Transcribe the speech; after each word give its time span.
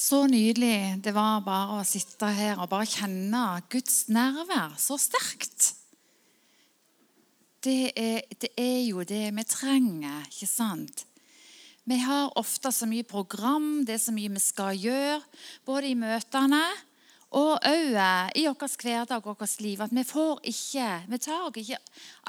Så 0.00 0.22
nydelig 0.30 1.02
det 1.04 1.12
var 1.12 1.42
bare 1.44 1.80
å 1.80 1.84
sitte 1.84 2.30
her 2.32 2.60
og 2.62 2.70
bare 2.72 2.88
kjenne 2.88 3.60
Guds 3.68 4.06
nærvær 4.08 4.78
så 4.80 4.96
sterkt. 4.96 5.74
Det 7.60 7.92
er, 7.92 8.22
det 8.40 8.48
er, 8.56 8.78
jo 8.88 9.04
det 9.04 9.26
vi 9.36 9.44
trenger, 9.44 10.22
ikke 10.30 10.48
sant? 10.48 11.04
Vi 11.84 11.98
har 12.00 12.32
ofte 12.40 12.72
så 12.72 12.88
mye 12.88 13.04
program, 13.04 13.82
det 13.84 13.98
er 13.98 14.00
så 14.00 14.14
mye 14.16 14.32
vi 14.32 14.40
skal 14.40 14.78
gjøre, 14.80 15.18
både 15.68 15.90
i 15.90 15.98
møtene 15.98 16.62
og 17.36 17.60
òg 17.60 17.92
i 18.40 18.46
vår 18.48 18.80
hverdag 18.80 19.20
og 19.20 19.36
vårt 19.36 19.60
liv, 19.60 19.84
at 19.84 19.92
vi 19.92 20.06
får 20.08 20.40
ikke 20.48 20.88
Vi 21.12 21.20
tar 21.20 21.60
ikke 21.60 21.78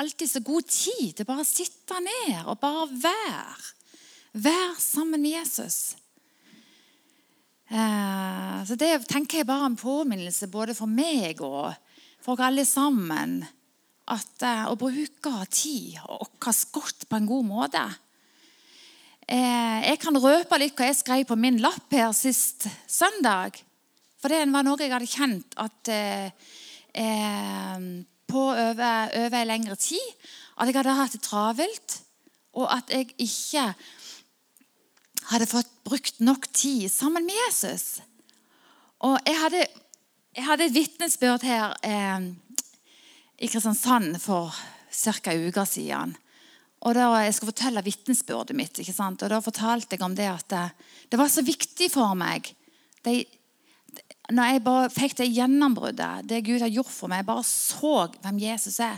alltid 0.03 0.33
så 0.33 0.43
god 0.43 0.67
tid 0.67 1.15
til 1.15 1.29
bare 1.29 1.47
å 1.47 1.47
sitte 1.47 2.03
ned 2.03 2.43
og 2.43 2.59
bare 2.59 2.91
være. 2.91 3.73
Være 4.43 4.79
sammen 4.83 5.23
med 5.23 5.39
Jesus. 5.39 6.00
Eh, 7.71 8.63
så 8.67 8.75
Det 8.75 9.07
tenker 9.07 9.41
jeg 9.41 9.48
bare 9.48 9.70
en 9.70 9.80
påminnelse 9.80 10.49
både 10.52 10.75
for 10.75 10.91
meg 10.91 11.39
og 11.45 11.71
for 12.23 12.41
alle 12.44 12.66
sammen. 12.67 13.39
At 14.11 14.44
eh, 14.44 14.66
å 14.67 14.75
bruke 14.75 15.35
tid 15.47 16.02
og 16.03 16.47
oss 16.52 16.66
godt 16.73 17.07
på 17.07 17.20
en 17.20 17.30
god 17.30 17.47
måte. 17.47 17.84
Eh, 19.23 19.80
jeg 19.88 20.02
kan 20.03 20.20
røpe 20.20 20.59
litt 20.59 20.75
hva 20.75 20.89
jeg 20.89 20.99
skrev 20.99 21.23
på 21.30 21.39
min 21.39 21.61
lapp 21.63 21.95
her 21.95 22.11
sist 22.11 22.67
søndag. 22.88 23.61
For 24.19 24.27
det 24.27 24.44
var 24.52 24.67
noe 24.67 24.81
jeg 24.81 24.91
hadde 24.91 25.09
kjent 25.09 25.55
at 25.58 25.91
på 28.31 28.41
over, 28.52 29.13
over 29.16 29.38
en 29.39 29.47
lengre 29.47 29.77
tid. 29.80 30.11
At 30.59 30.67
jeg 30.67 30.75
hadde 30.75 30.97
hatt 30.99 31.16
det 31.16 31.23
travelt, 31.23 31.95
og 32.59 32.67
at 32.67 32.91
jeg 32.91 33.16
ikke 33.16 33.63
hadde 35.30 35.49
fått 35.49 35.70
brukt 35.85 36.20
nok 36.23 36.48
tid 36.53 36.89
sammen 36.91 37.25
med 37.27 37.38
Jesus. 37.48 38.02
Og 39.02 39.17
jeg 39.25 39.38
hadde, 39.38 39.66
jeg 40.38 40.45
hadde 40.47 40.67
et 40.67 40.75
vitnesbyrd 40.75 41.45
her 41.45 41.75
eh, 41.86 42.27
i 43.42 43.49
Kristiansand 43.49 44.17
for 44.22 44.53
ca. 44.92 45.31
en 45.31 45.47
uke 45.47 45.66
siden. 45.66 46.16
Og 46.81 46.95
da 46.97 47.11
Jeg 47.22 47.36
skulle 47.36 47.53
fortelle 47.53 47.83
vitnesbyrdet 47.86 48.55
mitt. 48.58 48.80
ikke 48.80 48.94
sant? 48.94 49.22
Og 49.22 49.30
Da 49.30 49.39
fortalte 49.39 49.95
jeg 49.95 50.02
om 50.02 50.16
det 50.16 50.30
at 50.30 50.47
det, 50.49 50.72
det 51.11 51.19
var 51.19 51.27
så 51.30 51.42
viktig 51.42 51.92
for 51.92 52.16
meg 52.16 52.55
det, 53.05 53.25
Når 54.31 54.44
jeg 54.44 54.64
bare 54.64 54.89
fikk 54.89 55.17
det 55.17 55.33
gjennombruddet, 55.33 56.30
det 56.30 56.45
Gud 56.45 56.61
har 56.61 56.69
gjort 56.69 56.89
for 56.89 57.08
meg, 57.08 57.17
jeg 57.17 57.25
bare 57.25 57.44
så 57.44 58.08
hvem 58.22 58.39
Jesus 58.39 58.80
er, 58.80 58.97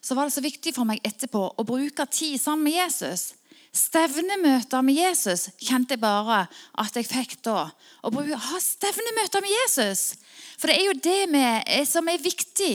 så 0.00 0.14
var 0.14 0.24
det 0.24 0.32
så 0.32 0.40
viktig 0.40 0.74
for 0.74 0.84
meg 0.84 1.00
etterpå 1.02 1.40
å 1.58 1.64
bruke 1.66 2.06
tid 2.06 2.38
sammen 2.40 2.64
med 2.68 2.76
Jesus. 2.78 3.34
Stevnemøter 3.76 4.82
med 4.82 4.96
Jesus 4.96 5.48
kjente 5.60 5.94
jeg 5.94 6.02
bare 6.02 6.46
at 6.80 6.96
jeg 6.96 7.06
fikk 7.06 7.36
da. 7.44 7.68
Å 8.02 8.10
ha 8.10 8.60
stevnemøter 8.62 9.44
med 9.44 9.52
Jesus. 9.52 10.14
For 10.58 10.70
det 10.70 10.78
er 10.78 10.86
jo 10.88 10.94
det 11.04 11.28
med, 11.30 11.68
som 11.86 12.08
er 12.10 12.22
viktig. 12.22 12.72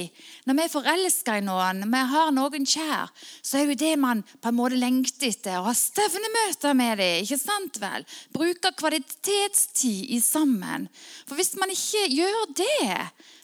Når 0.47 0.55
vi 0.55 0.63
er 0.63 0.71
forelska 0.71 1.37
i 1.39 1.43
noen, 1.43 1.81
når 1.83 1.91
vi 1.91 2.03
har 2.13 2.33
noen 2.35 2.67
kjær, 2.69 3.11
så 3.43 3.59
er 3.59 3.71
jo 3.71 3.79
det 3.79 3.93
man 3.99 4.23
på 4.23 4.51
en 4.51 4.57
måte 4.59 4.79
lengter 4.79 5.27
etter. 5.33 5.57
Å 5.59 5.67
ha 5.67 5.73
stevnemøter 5.75 6.77
med 6.79 7.01
dem. 7.01 7.23
ikke 7.25 7.41
sant 7.41 7.79
vel? 7.81 8.07
Bruke 8.35 8.71
kvalitetstid 8.79 10.13
i 10.15 10.21
sammen. 10.23 10.87
For 11.27 11.35
hvis 11.39 11.57
man 11.59 11.73
ikke 11.73 12.05
gjør 12.13 12.53
det, 12.55 12.99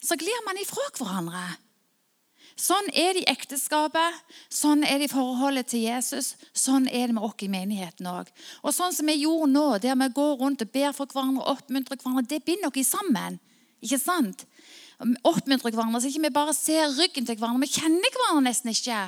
så 0.05 0.15
glir 0.19 0.45
man 0.47 0.61
ifra 0.61 0.87
hverandre. 0.95 1.49
Sånn 2.59 2.89
er 2.91 3.13
det 3.15 3.21
i 3.23 3.29
ekteskapet, 3.31 4.17
sånn 4.51 4.81
er 4.83 4.99
det 4.99 5.07
i 5.07 5.11
forholdet 5.13 5.69
til 5.71 5.85
Jesus. 5.85 6.33
Sånn 6.51 6.89
er 6.91 7.07
det 7.07 7.15
med 7.15 7.23
oss 7.23 7.45
i 7.45 7.47
menigheten 7.51 8.09
òg. 8.11 8.27
Og 8.65 8.75
sånn 8.75 8.91
som 8.95 9.07
vi 9.07 9.21
gjorde 9.21 9.47
nå, 9.53 9.67
der 9.79 9.95
vi 10.01 10.09
går 10.17 10.33
rundt 10.41 10.65
og 10.65 10.73
ber 10.73 10.91
for 10.97 11.07
hverandre 11.07 11.45
og 11.45 11.53
oppmuntrer 11.53 12.01
hverandre, 12.01 12.27
det 12.27 12.43
binder 12.43 12.67
oss 12.67 12.91
sammen. 12.91 13.39
Ikke 13.79 14.01
sant? 14.01 14.43
Oppmuntrer 15.23 15.71
hverandre, 15.71 16.01
så 16.03 16.11
ikke 16.11 16.25
vi 16.25 16.33
bare 16.35 16.55
ser 16.57 16.91
ryggen 16.97 17.29
til 17.29 17.39
hverandre. 17.39 17.63
Vi 17.63 17.79
kjenner 17.79 18.17
hverandre 18.17 18.49
nesten 18.49 18.73
ikke. 18.73 19.05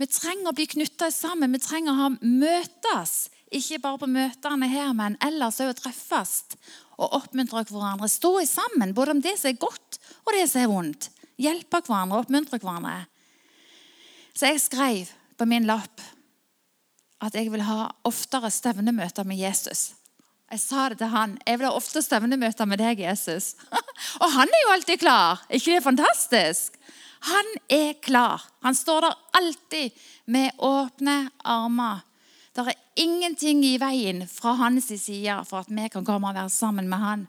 Vi 0.00 0.10
trenger 0.10 0.50
å 0.50 0.56
bli 0.56 0.66
knytta 0.74 1.12
sammen. 1.14 1.54
Vi 1.54 1.62
trenger 1.62 1.94
å 1.94 2.00
ha 2.00 2.10
møtes. 2.18 3.14
Ikke 3.54 3.78
bare 3.82 4.02
på 4.02 4.10
møtene 4.10 4.66
her, 4.70 4.90
men 4.98 5.18
ellers 5.22 5.62
òg 5.62 5.76
treffes 5.78 6.56
og 6.98 7.14
oppmuntre 7.20 7.62
hverandre. 7.70 8.10
Stå 8.10 8.34
sammen, 8.50 8.94
både 8.98 9.14
om 9.14 9.22
det 9.22 9.38
som 9.38 9.52
er 9.52 9.62
godt, 9.62 10.02
og 10.26 10.34
det 10.34 10.46
som 10.50 10.64
er 10.64 10.70
vondt. 10.74 11.10
Hjelpe 11.40 11.80
hverandre, 11.86 12.20
oppmuntre 12.20 12.60
hverandre. 12.60 13.06
Så 14.36 14.50
jeg 14.50 14.62
skrev 14.62 15.12
på 15.40 15.48
min 15.48 15.66
lapp 15.68 16.02
at 17.20 17.36
jeg 17.36 17.50
vil 17.52 17.64
ha 17.64 17.90
oftere 18.08 18.50
stevnemøter 18.52 19.26
med 19.28 19.40
Jesus. 19.40 19.90
Jeg 20.50 20.62
sa 20.64 20.88
det 20.90 20.98
til 20.98 21.12
han. 21.12 21.36
Jeg 21.46 21.60
vil 21.60 21.68
ha 21.68 21.76
ofte 21.78 22.02
stevnemøter 22.02 22.66
med 22.66 22.80
deg, 22.82 23.04
Jesus. 23.04 23.54
Og 24.22 24.32
han 24.34 24.50
er 24.50 24.64
jo 24.64 24.72
alltid 24.74 25.02
klar. 25.02 25.44
ikke 25.48 25.70
det 25.70 25.78
er 25.78 25.84
fantastisk? 25.84 26.78
Han 27.28 27.52
er 27.70 27.92
klar. 28.02 28.42
Han 28.64 28.74
står 28.74 29.06
der 29.06 29.18
alltid 29.38 30.00
med 30.26 30.50
åpne 30.58 31.30
armer. 31.44 32.02
Det 32.56 32.66
er 32.66 32.80
ingenting 32.98 33.62
i 33.64 33.76
veien 33.78 34.24
fra 34.28 34.56
hans 34.58 34.90
side 34.90 35.36
for 35.46 35.62
at 35.62 35.70
vi 35.70 35.86
kan 35.92 36.04
komme 36.04 36.32
og 36.32 36.34
være 36.34 36.50
sammen 36.50 36.88
med 36.90 36.98
han. 36.98 37.28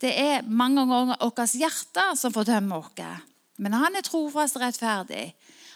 Det 0.00 0.12
er 0.12 0.44
mange 0.44 0.84
ganger 0.88 1.16
vårt 1.20 1.56
hjerte 1.56 2.04
som 2.16 2.34
fordømmer 2.34 2.84
oss. 2.84 3.26
Men 3.60 3.76
han 3.76 3.98
er 3.98 4.06
trofast 4.06 4.56
og 4.56 4.64
rettferdig, 4.64 5.26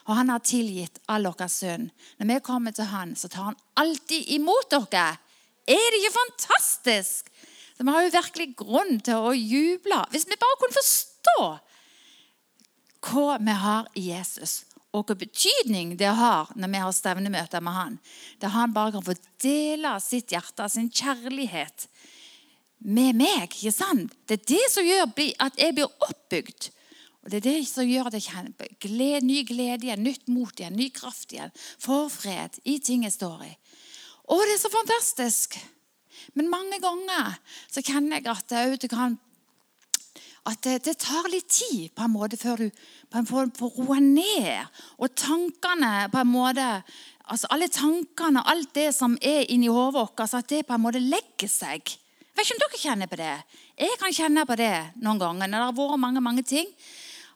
og 0.08 0.16
han 0.18 0.32
har 0.32 0.44
tilgitt 0.44 1.00
all 1.12 1.28
deres 1.28 1.58
synd. 1.60 1.90
Når 2.18 2.30
vi 2.30 2.40
kommer 2.44 2.72
til 2.76 2.88
han, 2.88 3.14
så 3.16 3.28
tar 3.28 3.50
han 3.50 3.60
alltid 3.80 4.32
imot 4.38 4.72
dere. 4.72 5.18
Er 5.68 5.86
det 5.92 6.00
ikke 6.00 6.16
fantastisk? 6.18 7.30
Så 7.76 7.84
Vi 7.84 7.90
har 7.90 8.04
jo 8.04 8.14
virkelig 8.14 8.48
grunn 8.56 9.00
til 9.00 9.28
å 9.28 9.32
juble. 9.34 10.04
Hvis 10.12 10.28
vi 10.28 10.40
bare 10.40 10.60
kunne 10.60 10.78
forstå 10.78 11.38
hva 13.04 13.38
vi 13.40 13.56
har 13.60 13.88
i 13.98 14.08
Jesus, 14.12 14.62
og 14.94 15.08
hvilken 15.08 15.26
betydning 15.26 15.96
det 15.98 16.12
har 16.14 16.52
når 16.54 16.70
vi 16.70 16.82
har 16.84 16.94
stevnemøter 16.94 17.60
med 17.64 17.74
han. 17.74 17.96
Der 18.40 18.54
han 18.54 18.74
bare 18.74 18.94
kan 18.94 19.04
få 19.04 19.16
dele 19.42 19.96
sitt 20.00 20.30
hjerte, 20.30 20.68
sin 20.70 20.90
kjærlighet, 20.90 21.88
med 22.78 23.16
meg. 23.16 23.48
ikke 23.48 23.72
sant? 23.72 24.12
Det 24.28 24.40
er 24.40 24.48
det 24.54 24.64
som 24.70 24.86
gjør 24.86 25.10
at 25.40 25.58
jeg 25.58 25.74
blir 25.74 25.90
oppbygd. 26.04 26.70
Og 27.24 27.30
Det 27.30 27.38
er 27.40 27.46
det 27.46 27.68
som 27.68 27.88
gjør 27.88 28.10
at 28.10 28.16
jeg 28.18 28.26
kjenner 28.28 28.72
glede, 28.84 29.24
ny 29.24 29.38
glede 29.48 29.86
igjen, 29.86 30.02
nytt 30.04 30.26
mot 30.28 30.52
igjen, 30.60 30.76
ny 30.76 30.90
kraft 30.92 31.32
igjen. 31.32 31.52
Forfred 31.80 32.58
i 32.68 32.76
ting 32.84 33.06
jeg 33.06 33.16
står 33.16 33.46
i. 33.46 33.52
Å, 34.28 34.36
det 34.44 34.56
er 34.56 34.60
så 34.60 34.72
fantastisk! 34.72 35.56
Men 36.36 36.50
mange 36.52 36.78
ganger 36.80 37.34
så 37.68 37.82
kjenner 37.84 38.20
jeg 38.20 38.28
at 38.32 38.52
det, 38.80 38.90
kan, 38.92 39.16
at 40.48 40.60
det, 40.64 40.78
det, 40.86 40.94
tar 41.00 41.28
litt 41.32 41.48
tid 41.52 41.92
på 41.96 42.04
en 42.04 42.12
måte 42.14 42.38
før 42.40 42.64
du 42.64 42.68
på 43.12 43.20
en 43.20 43.26
måte 43.28 43.58
får 43.58 43.80
roa 43.80 43.98
ned. 44.04 44.78
Og 45.00 45.16
tankene 45.16 46.10
på 46.12 46.20
en 46.20 46.32
måte 46.32 46.68
altså 47.24 47.48
Alle 47.56 47.70
tankene, 47.72 48.42
alt 48.44 48.74
det 48.76 48.90
som 48.92 49.14
er 49.24 49.46
inni 49.48 49.70
hodet 49.72 49.94
vårt, 49.96 50.18
altså 50.20 50.42
at 50.42 50.50
det 50.52 50.66
på 50.68 50.76
en 50.76 50.82
måte 50.84 51.00
legger 51.00 51.48
seg. 51.48 51.80
Jeg 51.80 52.36
vet 52.36 52.44
ikke 52.44 52.56
om 52.56 52.60
dere 52.60 52.80
kjenner 52.82 53.08
på 53.08 53.16
det. 53.16 53.32
Jeg 53.80 53.96
kan 54.00 54.12
kjenne 54.12 54.44
på 54.44 54.58
det 54.60 54.74
noen 55.00 55.22
ganger 55.22 55.48
når 55.48 55.54
det 55.56 55.68
har 55.70 55.78
vært 55.78 56.02
mange, 56.02 56.20
mange 56.24 56.44
ting 56.44 56.68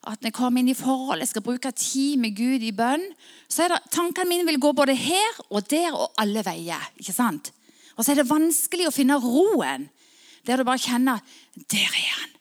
at 0.07 0.23
når 0.23 0.31
jeg 0.31 0.37
kommer 0.37 0.63
inn 0.63 0.71
i 0.71 0.79
forhold, 0.79 1.21
jeg 1.23 1.31
skal 1.33 1.45
bruke 1.45 1.73
tid 1.75 2.19
med 2.23 2.37
Gud 2.39 2.63
i 2.63 2.73
bønn, 2.75 3.05
så 3.51 3.65
er 3.65 3.75
det, 3.75 3.81
tankene 3.95 4.31
mine 4.31 4.47
vil 4.49 4.61
gå 4.63 4.73
både 4.77 4.95
her 4.95 5.41
og 5.49 5.67
der 5.71 5.95
og 5.97 6.13
alle 6.21 6.45
veier. 6.47 6.91
ikke 6.97 7.15
sant? 7.17 7.53
Og 7.97 8.05
så 8.05 8.13
er 8.13 8.21
det 8.21 8.31
vanskelig 8.31 8.87
å 8.89 8.95
finne 8.95 9.19
roen, 9.19 9.89
der 10.47 10.61
du 10.61 10.65
bare 10.65 10.81
kjenner 10.81 11.19
Der 11.69 11.91
er 11.91 12.13
han. 12.15 12.37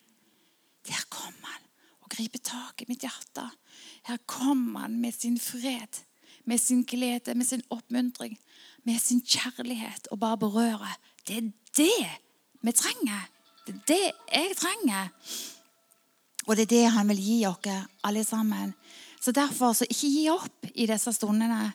Der 0.87 1.01
kommer 1.09 1.49
han 1.49 1.63
og 2.05 2.11
griper 2.13 2.39
tak 2.39 2.81
i 2.81 2.87
mitt 2.87 3.03
hjerte. 3.03 3.49
Her 4.07 4.21
kommer 4.29 4.85
han 4.85 5.01
med 5.01 5.17
sin 5.17 5.39
fred, 5.41 6.03
med 6.45 6.61
sin 6.61 6.85
glede, 6.87 7.33
med 7.35 7.45
sin 7.45 7.63
oppmuntring, 7.69 8.37
med 8.85 9.01
sin 9.01 9.19
kjærlighet, 9.21 10.07
og 10.11 10.19
bare 10.19 10.37
berører. 10.37 10.95
Det 11.27 11.37
er 11.37 11.49
det 11.75 12.07
vi 12.61 12.71
trenger. 12.71 13.27
Det 13.65 13.73
er 13.75 13.81
det 13.87 14.03
jeg 14.31 14.55
trenger. 14.55 15.09
Og 16.47 16.55
det 16.55 16.67
er 16.67 16.73
det 16.73 16.93
han 16.95 17.09
vil 17.11 17.19
gi 17.19 17.39
oss 17.49 17.67
alle 18.07 18.23
sammen. 18.23 18.73
Så 19.19 19.33
derfor, 19.35 19.73
så 19.73 19.87
ikke 19.89 20.11
gi 20.11 20.27
opp 20.31 20.69
i 20.73 20.87
disse 20.87 21.11
stundene. 21.13 21.73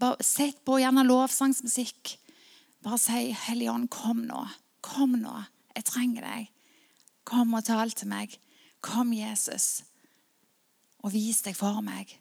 Bare 0.00 0.24
Sett 0.24 0.62
på 0.64 0.78
gjerne 0.80 1.04
lovsangsmusikk. 1.06 2.16
Bare 2.82 2.98
si, 2.98 3.32
'Hellige 3.32 3.72
Ånd, 3.72 3.90
kom 3.90 4.24
nå. 4.26 4.46
Kom 4.80 5.12
nå. 5.18 5.44
Jeg 5.74 5.84
trenger 5.84 6.22
deg. 6.22 6.48
Kom 7.24 7.54
og 7.54 7.64
tal 7.64 7.90
til 7.90 8.08
meg. 8.08 8.38
Kom, 8.80 9.12
Jesus, 9.12 9.82
og 11.02 11.12
vis 11.12 11.42
deg 11.42 11.56
for 11.56 11.80
meg.' 11.80 12.18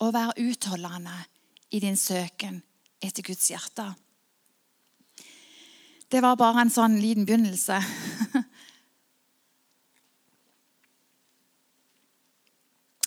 Og 0.00 0.12
vær 0.12 0.36
utholdende 0.36 1.24
i 1.70 1.80
din 1.80 1.96
søken 1.96 2.62
etter 3.00 3.22
Guds 3.22 3.48
hjerte. 3.48 3.94
Det 6.10 6.20
var 6.22 6.36
bare 6.36 6.60
en 6.60 6.70
sånn 6.70 7.00
liten 7.00 7.24
begynnelse. 7.24 7.80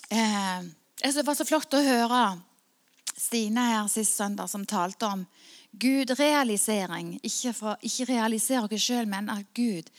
Eh, 0.09 0.61
det 1.13 1.25
var 1.25 1.35
så 1.35 1.45
flott 1.45 1.73
å 1.73 1.83
høre 1.85 2.21
Stine 3.19 3.65
her 3.67 3.87
sist 3.91 4.15
søndag 4.15 4.47
som 4.47 4.63
talte 4.65 5.05
om 5.05 5.25
Gud-realisering. 5.71 7.17
Ikke, 7.23 7.51
ikke 7.83 8.07
realisere 8.13 8.69
oss 8.71 8.85
sjøl, 8.85 9.09
men 9.11 9.27
at 9.33 9.49
Gud 9.53 9.89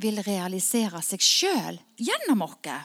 vil 0.00 0.22
realisere 0.24 1.02
seg 1.04 1.20
sjøl 1.20 1.78
gjennom 2.00 2.46
oss. 2.46 2.78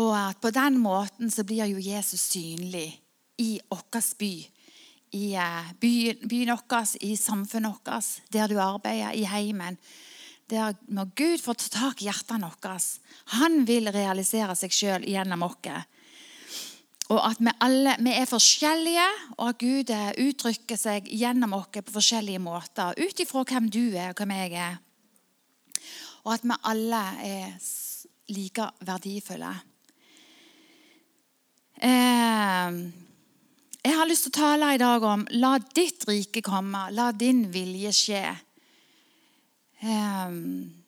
Og 0.00 0.14
at 0.16 0.40
på 0.40 0.50
den 0.56 0.80
måten 0.80 1.30
så 1.30 1.44
blir 1.44 1.68
jo 1.68 1.82
Jesus 1.82 2.24
synlig 2.32 2.88
i 3.36 3.58
vår 3.68 4.00
by. 4.18 4.32
I 5.12 5.26
eh, 5.36 5.72
byen 5.76 6.56
vår, 6.56 6.96
i 7.04 7.12
samfunnet 7.20 7.84
vårt, 7.84 8.22
der 8.32 8.48
du 8.48 8.56
arbeider, 8.56 9.12
i 9.12 9.28
heimen. 9.28 9.76
Der 10.52 10.76
når 10.92 11.14
Gud 11.16 11.40
får 11.40 11.56
ta 11.62 11.68
tak 11.72 12.02
i 12.02 12.10
hjertene 12.10 12.50
våre. 12.52 12.76
Han 13.38 13.62
vil 13.68 13.88
realisere 13.94 14.56
seg 14.58 14.74
sjøl 14.76 15.06
gjennom 15.08 15.46
oss. 15.46 15.70
Og 17.12 17.20
at 17.24 17.40
vi 17.40 17.52
alle 17.64 17.96
vi 18.00 18.12
er 18.16 18.28
forskjellige, 18.28 19.06
og 19.38 19.48
at 19.48 19.60
Gud 19.60 19.90
eh, 19.92 20.12
uttrykker 20.28 20.78
seg 20.80 21.08
gjennom 21.08 21.56
oss 21.56 21.72
på 21.72 21.96
forskjellige 21.96 22.40
måter. 22.40 22.96
Ut 22.96 23.20
ifra 23.24 23.44
hvem 23.48 23.68
du 23.72 23.96
er, 23.96 24.12
og 24.12 24.20
hvem 24.20 24.34
jeg 24.36 24.54
er. 24.60 24.78
Og 26.22 26.34
at 26.36 26.44
vi 26.46 26.58
alle 26.70 27.02
er 27.26 27.56
like 28.32 28.68
verdifulle. 28.86 29.52
Eh, 31.82 32.78
jeg 33.82 33.98
har 33.98 34.08
lyst 34.08 34.28
til 34.28 34.32
å 34.36 34.38
tale 34.38 34.74
i 34.76 34.80
dag 34.80 35.02
om 35.02 35.24
la 35.34 35.56
ditt 35.74 36.04
rike 36.08 36.44
komme, 36.44 36.86
la 36.94 37.10
din 37.12 37.48
vilje 37.52 37.92
skje. 37.96 38.26
Eh, 39.82 40.30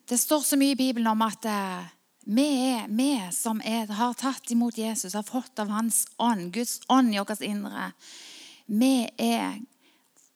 det 0.08 0.18
står 0.18 0.40
så 0.40 0.56
mye 0.56 0.76
i 0.76 0.78
Bibelen 0.78 1.10
om 1.10 1.22
at 1.26 1.46
eh, 1.50 1.86
vi, 2.30 2.48
vi 2.88 3.10
som 3.34 3.58
er, 3.64 3.88
har 3.90 4.14
tatt 4.14 4.50
imot 4.54 4.78
Jesus, 4.78 5.16
har 5.18 5.26
fått 5.26 5.58
av 5.58 5.72
Hans 5.74 6.04
ånd, 6.22 6.52
Guds 6.54 6.78
ånd 6.88 7.10
i 7.14 7.18
vårt 7.18 7.42
indre, 7.42 7.90
vi 8.70 9.08
er, 9.18 9.58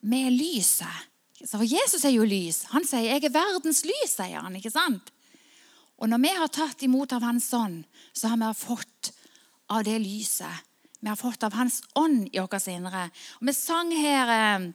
er 0.03 0.33
lyset. 0.35 1.07
For 1.47 1.63
Jesus 1.63 2.03
er 2.03 2.17
jo 2.17 2.27
lys. 2.27 2.65
Han 2.75 2.85
sier 2.85 3.07
'jeg 3.15 3.25
er 3.25 3.31
verdens 3.31 3.85
lys', 3.87 4.17
sier 4.19 4.43
han. 4.43 4.57
ikke 4.57 4.75
sant? 4.75 5.13
Og 5.99 6.09
når 6.09 6.19
vi 6.19 6.35
har 6.35 6.49
tatt 6.49 6.83
imot 6.83 7.13
av 7.13 7.23
Hans 7.23 7.53
ånd, 7.55 7.85
så 8.13 8.29
har 8.29 8.37
vi 8.37 8.55
fått 8.55 9.13
av 9.71 9.85
det 9.85 10.01
lyset. 10.03 10.67
Vi 11.01 11.09
har 11.09 11.17
fått 11.17 11.45
av 11.45 11.53
Hans 11.53 11.83
ånd 11.95 12.29
i 12.33 12.39
vårt 12.39 12.67
indre. 12.67 13.11
Og 13.41 13.47
Vi 13.47 13.53
sang 13.53 13.93
her 13.93 14.29
eh, 14.29 14.73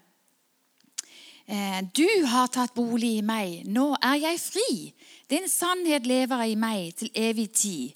Du 1.44 2.07
har 2.31 2.48
tatt 2.48 2.72
bolig 2.75 3.18
i 3.18 3.25
meg, 3.25 3.66
nå 3.68 3.90
er 4.00 4.22
jeg 4.22 4.40
fri. 4.40 4.69
Din 5.28 5.50
sannhet 5.51 6.07
lever 6.07 6.45
i 6.48 6.56
meg 6.56 6.94
til 7.01 7.12
evig 7.19 7.50
tid. 7.51 7.92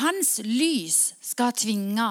Hans 0.00 0.38
lys 0.46 1.12
skal 1.20 1.52
tvinge 1.52 2.06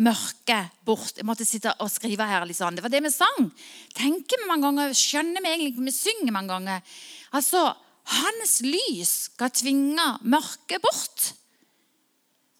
mørket 0.00 0.74
bort. 0.86 1.18
Jeg 1.18 1.26
måtte 1.26 1.46
sitte 1.46 1.74
og 1.82 1.90
skrive 1.92 2.26
her. 2.26 2.46
Liksom. 2.46 2.76
Det 2.76 2.84
var 2.84 2.92
det 2.92 3.02
vi 3.04 3.12
sang. 3.14 3.50
Tenker 3.94 4.40
vi 4.40 4.48
mange 4.48 4.68
ganger, 4.68 4.94
Skjønner 4.96 5.44
vi 5.44 5.52
egentlig 5.52 5.88
vi 5.90 5.96
synger 5.96 6.34
mange 6.34 6.54
ganger? 6.54 6.94
Altså, 7.34 7.72
Hans 8.04 8.58
lys 8.60 9.30
skal 9.30 9.52
tvinge 9.54 10.04
mørket 10.28 10.82
bort. 10.84 11.30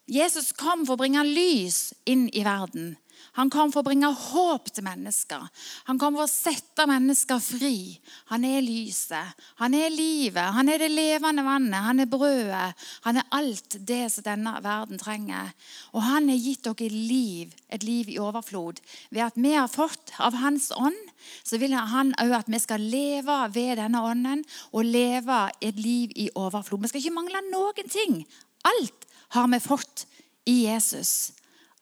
Jesus 0.08 0.52
kom 0.56 0.84
for 0.84 0.96
å 0.96 1.02
bringe 1.02 1.24
lys 1.24 1.92
inn 2.08 2.26
i 2.32 2.44
verden. 2.44 2.94
Han 3.34 3.50
kom 3.50 3.72
for 3.74 3.82
å 3.82 3.88
bringe 3.88 4.08
håp 4.14 4.68
til 4.70 4.84
mennesker. 4.86 5.42
Han 5.88 5.98
kom 5.98 6.14
for 6.14 6.28
å 6.28 6.30
sette 6.30 6.86
mennesker 6.86 7.40
fri. 7.42 7.96
Han 8.30 8.44
er 8.46 8.62
lyset, 8.62 9.40
han 9.58 9.74
er 9.74 9.90
livet, 9.90 10.52
han 10.54 10.70
er 10.70 10.78
det 10.84 10.90
levende 10.92 11.42
vannet, 11.46 11.80
han 11.82 12.02
er 12.04 12.10
brødet. 12.10 12.84
Han 13.06 13.18
er 13.18 13.26
alt 13.34 13.78
det 13.82 14.04
som 14.14 14.26
denne 14.26 14.54
verden 14.62 15.00
trenger. 15.02 15.50
Og 15.94 16.06
han 16.06 16.30
har 16.30 16.38
gitt 16.38 16.68
dere 16.68 16.90
liv, 16.94 17.54
et 17.74 17.82
liv 17.82 18.12
i 18.12 18.20
overflod. 18.22 18.78
Ved 19.10 19.26
at 19.26 19.40
vi 19.40 19.56
har 19.56 19.70
fått 19.72 20.14
av 20.22 20.38
Hans 20.38 20.70
ånd, 20.78 21.00
så 21.42 21.58
vil 21.58 21.74
han 21.74 22.12
òg 22.22 22.36
at 22.38 22.50
vi 22.52 22.60
skal 22.62 22.82
leve 22.82 23.38
ved 23.54 23.80
denne 23.80 24.02
ånden 24.04 24.44
og 24.70 24.86
leve 24.86 25.40
et 25.64 25.78
liv 25.80 26.14
i 26.14 26.28
overflod. 26.38 26.84
Vi 26.84 26.92
skal 26.92 27.02
ikke 27.02 27.18
mangle 27.18 27.42
noen 27.50 27.90
ting. 27.90 28.20
Alt 28.68 29.08
har 29.34 29.50
vi 29.50 29.60
fått 29.62 30.06
i 30.46 30.60
Jesus. 30.68 31.32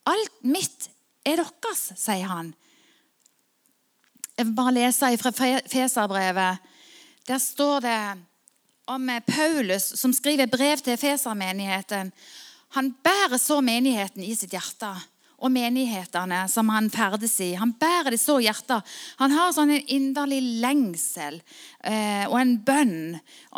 Alt 0.08 0.40
mitt 0.42 0.88
er 1.24 1.42
deres, 1.42 1.84
sier 1.98 2.28
han. 2.30 2.52
Jeg 4.36 4.48
vil 4.48 4.56
bare 4.56 4.74
lese 4.74 5.12
fra 5.20 5.32
Feserbrevet. 5.70 6.70
Der 7.28 7.38
står 7.38 7.80
det 7.84 7.98
om 8.90 9.10
Paulus 9.26 9.92
som 10.00 10.12
skriver 10.12 10.50
brev 10.50 10.82
til 10.82 10.98
Fesermenigheten. 10.98 12.12
Han 12.74 12.92
bærer 13.04 13.38
så 13.38 13.60
menigheten 13.60 14.24
i 14.24 14.34
sitt 14.34 14.54
hjerte 14.56 14.90
og 15.42 15.50
menighetene 15.50 16.44
som 16.50 16.70
han 16.70 16.88
ferdes 16.92 17.34
i. 17.42 17.52
Han 17.58 17.74
bærer 17.74 18.14
det 18.14 18.20
så 18.22 18.38
i 18.38 18.46
hjertet. 18.46 18.86
Han 19.18 19.34
har 19.34 19.52
sånn 19.54 19.74
en 19.74 19.88
inderlig 19.90 20.40
lengsel 20.62 21.40
eh, 21.82 22.24
og 22.28 22.38
en 22.38 22.56
bønn 22.62 22.98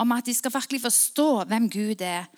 om 0.01 0.15
at 0.17 0.25
de 0.25 0.35
skal 0.37 0.55
virkelig 0.55 0.81
forstå 0.87 1.29
hvem 1.51 1.69
Gud 1.73 2.05
er. 2.05 2.31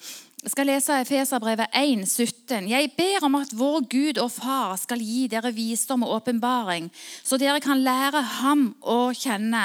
Jeg 0.47 0.53
skal 0.53 0.69
lese 0.71 0.97
Efeserbrevet 1.03 1.73
1, 1.75 2.05
17. 2.07 2.69
Jeg 2.71 2.93
ber 2.95 3.25
om 3.27 3.35
at 3.35 3.51
vår 3.59 3.81
Gud 3.91 4.21
og 4.23 4.29
Far 4.31 4.77
skal 4.79 5.01
gi 5.03 5.25
dere 5.27 5.51
visdom 5.51 6.05
og 6.07 6.21
åpenbaring, 6.21 6.87
så 7.27 7.35
dere 7.35 7.59
kan 7.59 7.83
lære 7.83 8.23
ham 8.37 8.63
å 8.79 9.11
kjenne. 9.11 9.65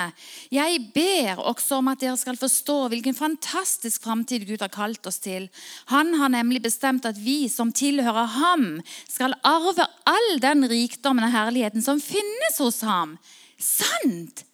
Jeg 0.49 0.81
ber 0.95 1.37
også 1.37 1.83
om 1.83 1.91
at 1.93 2.01
dere 2.01 2.17
skal 2.17 2.41
forstå 2.41 2.79
hvilken 2.95 3.13
fantastisk 3.13 4.09
framtid 4.09 4.49
Gud 4.49 4.65
har 4.65 4.73
kalt 4.73 5.05
oss 5.05 5.21
til. 5.21 5.51
Han 5.93 6.15
har 6.17 6.33
nemlig 6.33 6.63
bestemt 6.65 7.05
at 7.05 7.21
vi 7.21 7.45
som 7.45 7.69
tilhører 7.69 8.33
ham, 8.41 8.69
skal 9.05 9.37
arve 9.45 9.85
all 10.09 10.31
den 10.41 10.65
rikdommen 10.65 11.29
og 11.29 11.35
herligheten 11.37 11.85
som 11.85 12.01
finnes 12.01 12.57
hos 12.57 12.81
ham. 12.81 13.19
Sant! 13.61 14.47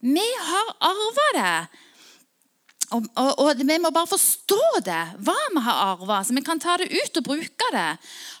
Vi 0.00 0.30
har 0.48 0.72
arva 0.88 1.32
det. 1.36 1.84
Og, 2.94 3.06
og, 3.18 3.30
og, 3.42 3.58
Vi 3.58 3.78
må 3.82 3.90
bare 3.90 4.06
forstå 4.06 4.60
det, 4.86 5.00
hva 5.26 5.34
vi 5.54 5.62
har 5.64 5.80
arva, 5.90 6.20
så 6.22 6.34
vi 6.36 6.42
kan 6.46 6.60
ta 6.62 6.76
det 6.78 6.86
ut 6.92 7.18
og 7.18 7.24
bruke 7.26 7.70
det. 7.74 7.88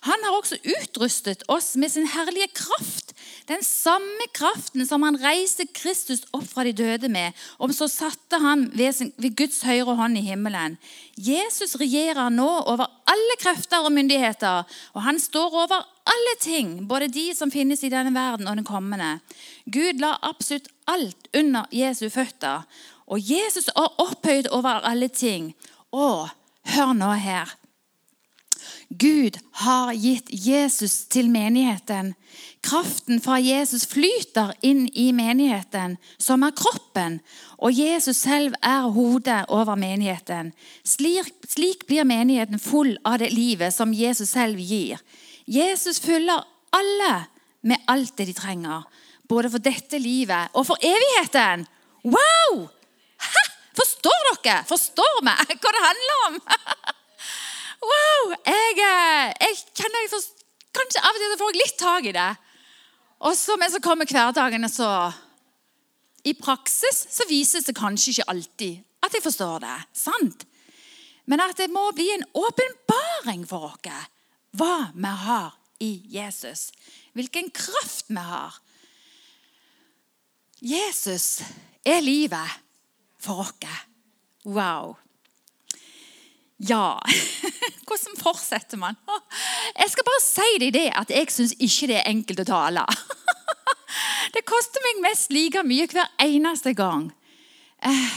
Han 0.06 0.26
har 0.26 0.36
også 0.36 0.60
utrustet 0.62 1.42
oss 1.50 1.74
med 1.76 1.90
sin 1.90 2.06
herlige 2.06 2.52
kraft. 2.54 3.14
Den 3.50 3.62
samme 3.66 4.28
kraften 4.34 4.86
som 4.86 5.02
han 5.06 5.18
reiste 5.18 5.66
Kristus 5.74 6.22
opp 6.34 6.46
fra 6.46 6.66
de 6.66 6.74
døde 6.78 7.10
med, 7.10 7.34
og 7.58 7.74
så 7.74 7.88
satte 7.90 8.38
han 8.42 8.68
ved, 8.74 8.94
sin, 8.94 9.12
ved 9.18 9.34
Guds 9.38 9.64
høyre 9.66 9.96
hånd 9.98 10.18
i 10.18 10.24
himmelen. 10.28 10.78
Jesus 11.18 11.74
regjerer 11.80 12.30
nå 12.30 12.48
over 12.70 12.86
alle 13.10 13.38
krefter 13.42 13.86
og 13.86 13.94
myndigheter, 13.98 14.66
og 14.94 15.06
han 15.06 15.18
står 15.22 15.62
over 15.66 15.86
alle 16.06 16.34
ting, 16.42 16.84
både 16.86 17.10
de 17.10 17.32
som 17.34 17.50
finnes 17.50 17.82
i 17.82 17.90
denne 17.90 18.14
verden 18.14 18.46
og 18.46 18.58
den 18.58 18.66
kommende. 18.66 19.16
Gud 19.66 20.02
la 20.02 20.14
absolutt 20.22 20.70
alt 20.86 21.30
under 21.34 21.66
Jesu 21.74 22.06
føtter. 22.14 22.62
Og 23.06 23.22
Jesus 23.22 23.68
er 23.68 24.00
opphøyd 24.02 24.50
over 24.50 24.82
alle 24.82 25.08
ting. 25.08 25.54
Og 25.92 26.28
hør 26.74 26.92
nå 26.92 27.12
her. 27.12 27.56
Gud 28.88 29.34
har 29.52 29.92
gitt 29.98 30.28
Jesus 30.30 31.04
til 31.10 31.30
menigheten. 31.30 32.14
Kraften 32.62 33.20
fra 33.22 33.38
Jesus 33.42 33.86
flyter 33.86 34.52
inn 34.62 34.86
i 34.94 35.08
menigheten, 35.14 35.96
som 36.18 36.44
er 36.46 36.54
kroppen, 36.54 37.18
og 37.58 37.74
Jesus 37.74 38.22
selv 38.22 38.54
er 38.62 38.86
hodet 38.94 39.44
over 39.48 39.74
menigheten. 39.74 40.52
Slik, 40.86 41.32
slik 41.48 41.86
blir 41.90 42.06
menigheten 42.06 42.62
full 42.62 42.94
av 43.04 43.18
det 43.22 43.32
livet 43.34 43.74
som 43.74 43.94
Jesus 43.94 44.34
selv 44.34 44.62
gir. 44.62 45.02
Jesus 45.46 45.98
fyller 46.02 46.46
alle 46.74 47.26
med 47.66 47.82
alt 47.90 48.14
det 48.18 48.28
de 48.30 48.38
trenger, 48.38 48.86
både 49.28 49.50
for 49.50 49.62
dette 49.62 49.98
livet 49.98 50.54
og 50.54 50.66
for 50.70 50.78
evigheten. 50.82 51.66
Wow! 52.06 52.68
Hæ? 53.22 53.44
Forstår 53.76 54.30
dere? 54.30 54.62
Forstår 54.68 55.20
vi 55.20 55.34
hva 55.62 55.74
det 55.76 55.84
handler 55.88 56.24
om? 56.28 56.40
wow! 57.90 58.34
Jeg, 58.46 58.80
eh, 58.80 59.36
jeg 59.46 59.60
kjenner 59.74 60.04
jeg 60.04 60.12
forstår, 60.14 60.36
Kanskje 60.76 61.00
av 61.00 61.16
og 61.16 61.22
til 61.22 61.38
får 61.40 61.54
jeg 61.54 61.62
litt 61.62 61.78
tak 61.80 62.06
i 62.08 62.12
det. 62.12 62.32
Og 63.24 63.36
så, 63.38 63.54
men 63.56 63.70
så 63.72 63.80
kommer 63.80 64.08
hverdagen, 64.10 64.68
så 64.68 64.88
I 66.26 66.34
praksis 66.36 67.06
så 67.14 67.24
vises 67.30 67.64
det 67.64 67.76
kanskje 67.78 68.12
ikke 68.12 68.28
alltid 68.32 68.82
at 69.06 69.14
jeg 69.16 69.24
forstår 69.24 69.62
det. 69.64 69.76
Sant? 69.96 70.44
Men 71.26 71.42
at 71.42 71.56
det 71.58 71.70
må 71.72 71.88
bli 71.96 72.10
en 72.12 72.26
åpenbaring 72.36 73.46
for 73.48 73.70
oss 73.70 73.88
hva 74.56 74.90
vi 74.94 75.12
har 75.22 75.56
i 75.84 75.90
Jesus. 76.12 76.70
Hvilken 77.16 77.50
kraft 77.54 78.08
vi 78.08 78.20
har. 78.20 78.54
Jesus 80.60 81.42
er 81.84 82.00
livet 82.04 82.65
for 83.26 83.42
oss. 83.42 83.52
Wow. 84.46 84.94
Ja 86.56 86.96
Hvordan 87.86 88.16
fortsetter 88.16 88.78
man? 88.80 88.96
Jeg 89.76 89.90
skal 89.92 90.06
bare 90.06 90.22
si 90.24 90.46
deg 90.62 90.72
det 90.72 90.86
at 90.96 91.10
jeg 91.12 91.28
syns 91.34 91.52
ikke 91.58 91.90
det 91.90 91.98
er 92.00 92.10
enkelt 92.12 92.46
å 92.46 92.48
tale. 92.48 92.86
Det 94.34 94.42
koster 94.44 94.82
meg 94.84 94.98
mest 95.04 95.30
like 95.32 95.62
mye 95.64 95.86
hver 95.88 96.08
eneste 96.20 96.72
gang. 96.76 97.06
Eh, 97.78 98.16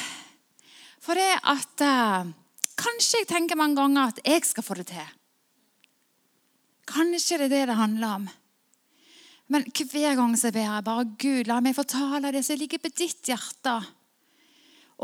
for 1.00 1.16
det 1.16 1.38
at 1.48 1.84
uh, 1.86 2.32
Kanskje 2.80 3.22
jeg 3.22 3.28
tenker 3.30 3.60
mange 3.60 3.78
ganger 3.78 4.10
at 4.10 4.20
jeg 4.26 4.44
skal 4.48 4.66
få 4.66 4.76
det 4.80 4.88
til. 4.90 5.08
Kanskje 6.90 7.38
det 7.42 7.48
er 7.48 7.54
det 7.54 7.62
det 7.70 7.78
handler 7.78 8.16
om. 8.18 8.28
Men 9.52 9.66
hver 9.70 10.16
gang 10.16 10.36
så 10.40 10.52
ber 10.56 10.66
jeg 10.66 10.86
bare 10.88 11.08
Gud, 11.20 11.48
la 11.48 11.60
meg 11.64 11.78
fortale 11.78 12.32
det 12.34 12.44
som 12.48 12.60
ligger 12.60 12.82
på 12.84 12.92
ditt 12.96 13.32
hjerte. 13.32 13.78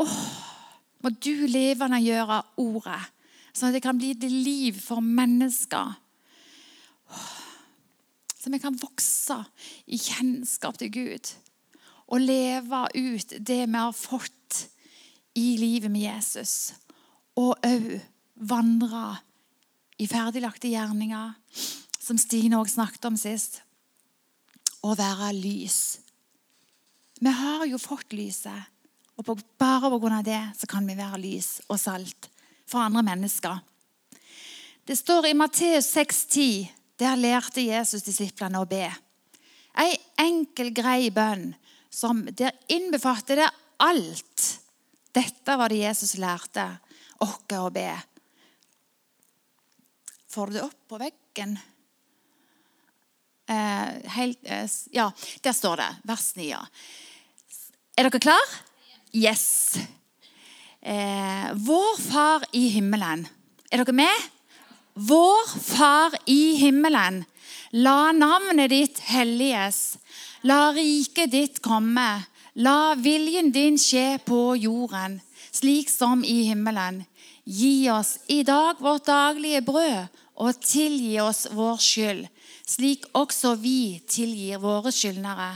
Åh, 0.02 0.18
må 1.02 1.12
du 1.22 1.46
levende 1.48 2.00
gjøre 2.02 2.40
ordet, 2.60 3.00
sånn 3.52 3.70
at 3.70 3.78
det 3.78 3.84
kan 3.84 3.98
bli 3.98 4.12
det 4.18 4.30
liv 4.32 4.78
for 4.80 5.04
mennesker. 5.04 5.94
Så 8.36 8.52
vi 8.52 8.60
kan 8.62 8.76
vokse 8.78 9.40
i 9.90 9.98
kjennskap 9.98 10.78
til 10.78 10.92
Gud 10.94 11.32
og 12.06 12.22
leve 12.22 12.84
ut 12.94 13.32
det 13.42 13.62
vi 13.66 13.78
har 13.78 13.94
fått 13.96 14.60
i 15.36 15.56
livet 15.58 15.90
med 15.90 16.06
Jesus. 16.06 16.74
Og 17.36 17.58
òg 17.66 17.88
vandre 18.36 19.16
i 19.98 20.06
ferdiglagte 20.08 20.70
gjerninger, 20.70 21.34
som 21.98 22.18
Stine 22.20 22.60
også 22.60 22.78
snakket 22.78 23.08
om 23.08 23.16
sist. 23.18 23.60
Å 24.86 24.94
være 24.94 25.32
lys. 25.34 25.98
Vi 27.18 27.32
har 27.32 27.64
jo 27.66 27.80
fått 27.80 28.14
lyset, 28.14 28.70
og 29.16 29.24
bare 29.58 29.90
pga. 29.90 30.22
det 30.22 30.42
så 30.58 30.66
kan 30.66 30.86
vi 30.86 30.96
være 30.96 31.20
lys 31.20 31.60
og 31.68 31.80
salt 31.80 32.28
for 32.66 32.80
andre 32.80 33.02
mennesker. 33.02 33.58
Det 34.86 34.96
står 34.96 35.26
i 35.26 35.34
Matteus 35.34 35.88
6,10 35.96 36.68
der 36.96 37.16
lærte 37.16 37.60
Jesus 37.60 38.02
disiplene 38.02 38.60
å 38.60 38.68
be. 38.68 38.86
Ei 39.76 39.92
enkel, 40.18 40.72
grei 40.72 41.10
bønn 41.10 41.50
som 41.90 42.24
der 42.32 42.52
innbefatter 42.72 43.36
det 43.36 43.48
alt. 43.84 44.44
Dette 45.12 45.56
var 45.56 45.72
det 45.72 45.82
Jesus 45.82 46.16
lærte 46.20 46.66
oss 47.24 47.56
å 47.56 47.70
be. 47.72 47.90
Får 50.28 50.46
du 50.46 50.58
det 50.58 50.64
opp 50.64 50.80
på 50.88 51.00
veggen? 51.00 51.56
Eh, 53.48 54.10
helt, 54.16 54.38
eh, 54.42 54.68
ja, 54.92 55.10
der 55.40 55.52
står 55.52 55.76
det. 55.76 55.90
Vers 56.04 56.32
9. 56.36 56.66
Er 57.96 58.08
dere 58.08 58.20
klar? 58.20 58.56
Yes. 59.12 59.78
Eh, 60.82 61.52
vår 61.54 62.00
Far 62.00 62.44
i 62.52 62.68
himmelen. 62.68 63.26
Er 63.70 63.84
dere 63.84 63.92
med? 63.92 64.28
Vår 64.94 65.58
Far 65.60 66.14
i 66.26 66.56
himmelen. 66.60 67.24
La 67.72 68.12
navnet 68.12 68.70
ditt 68.70 69.00
helliges. 69.10 69.98
La 70.42 70.70
riket 70.72 71.30
ditt 71.30 71.62
komme. 71.62 72.26
La 72.56 72.94
viljen 72.96 73.50
din 73.52 73.74
skje 73.76 74.16
på 74.24 74.54
jorden, 74.56 75.18
slik 75.52 75.90
som 75.92 76.22
i 76.24 76.46
himmelen. 76.48 77.02
Gi 77.44 77.90
oss 77.92 78.14
i 78.32 78.40
dag 78.48 78.80
vårt 78.80 79.04
daglige 79.10 79.60
brød, 79.66 80.06
og 80.40 80.62
tilgi 80.64 81.18
oss 81.20 81.46
vår 81.52 81.76
skyld, 81.84 82.22
slik 82.64 83.04
også 83.12 83.54
vi 83.60 84.00
tilgir 84.08 84.62
våre 84.64 84.92
skyldnere. 84.92 85.50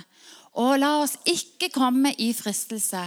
Og 0.61 0.77
la 0.81 0.91
oss 1.01 1.17
ikke 1.29 1.71
komme 1.73 2.13
i 2.21 2.31
fristelse, 2.37 3.03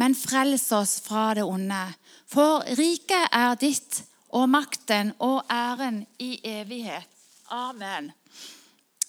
men 0.00 0.16
frels 0.16 0.70
oss 0.72 0.96
fra 1.04 1.32
det 1.36 1.44
onde. 1.44 1.82
For 2.30 2.64
riket 2.78 3.28
er 3.34 3.58
ditt, 3.60 4.02
og 4.34 4.48
makten 4.50 5.12
og 5.22 5.44
æren 5.52 6.00
i 6.18 6.40
evighet. 6.42 7.06
Amen. 7.54 8.10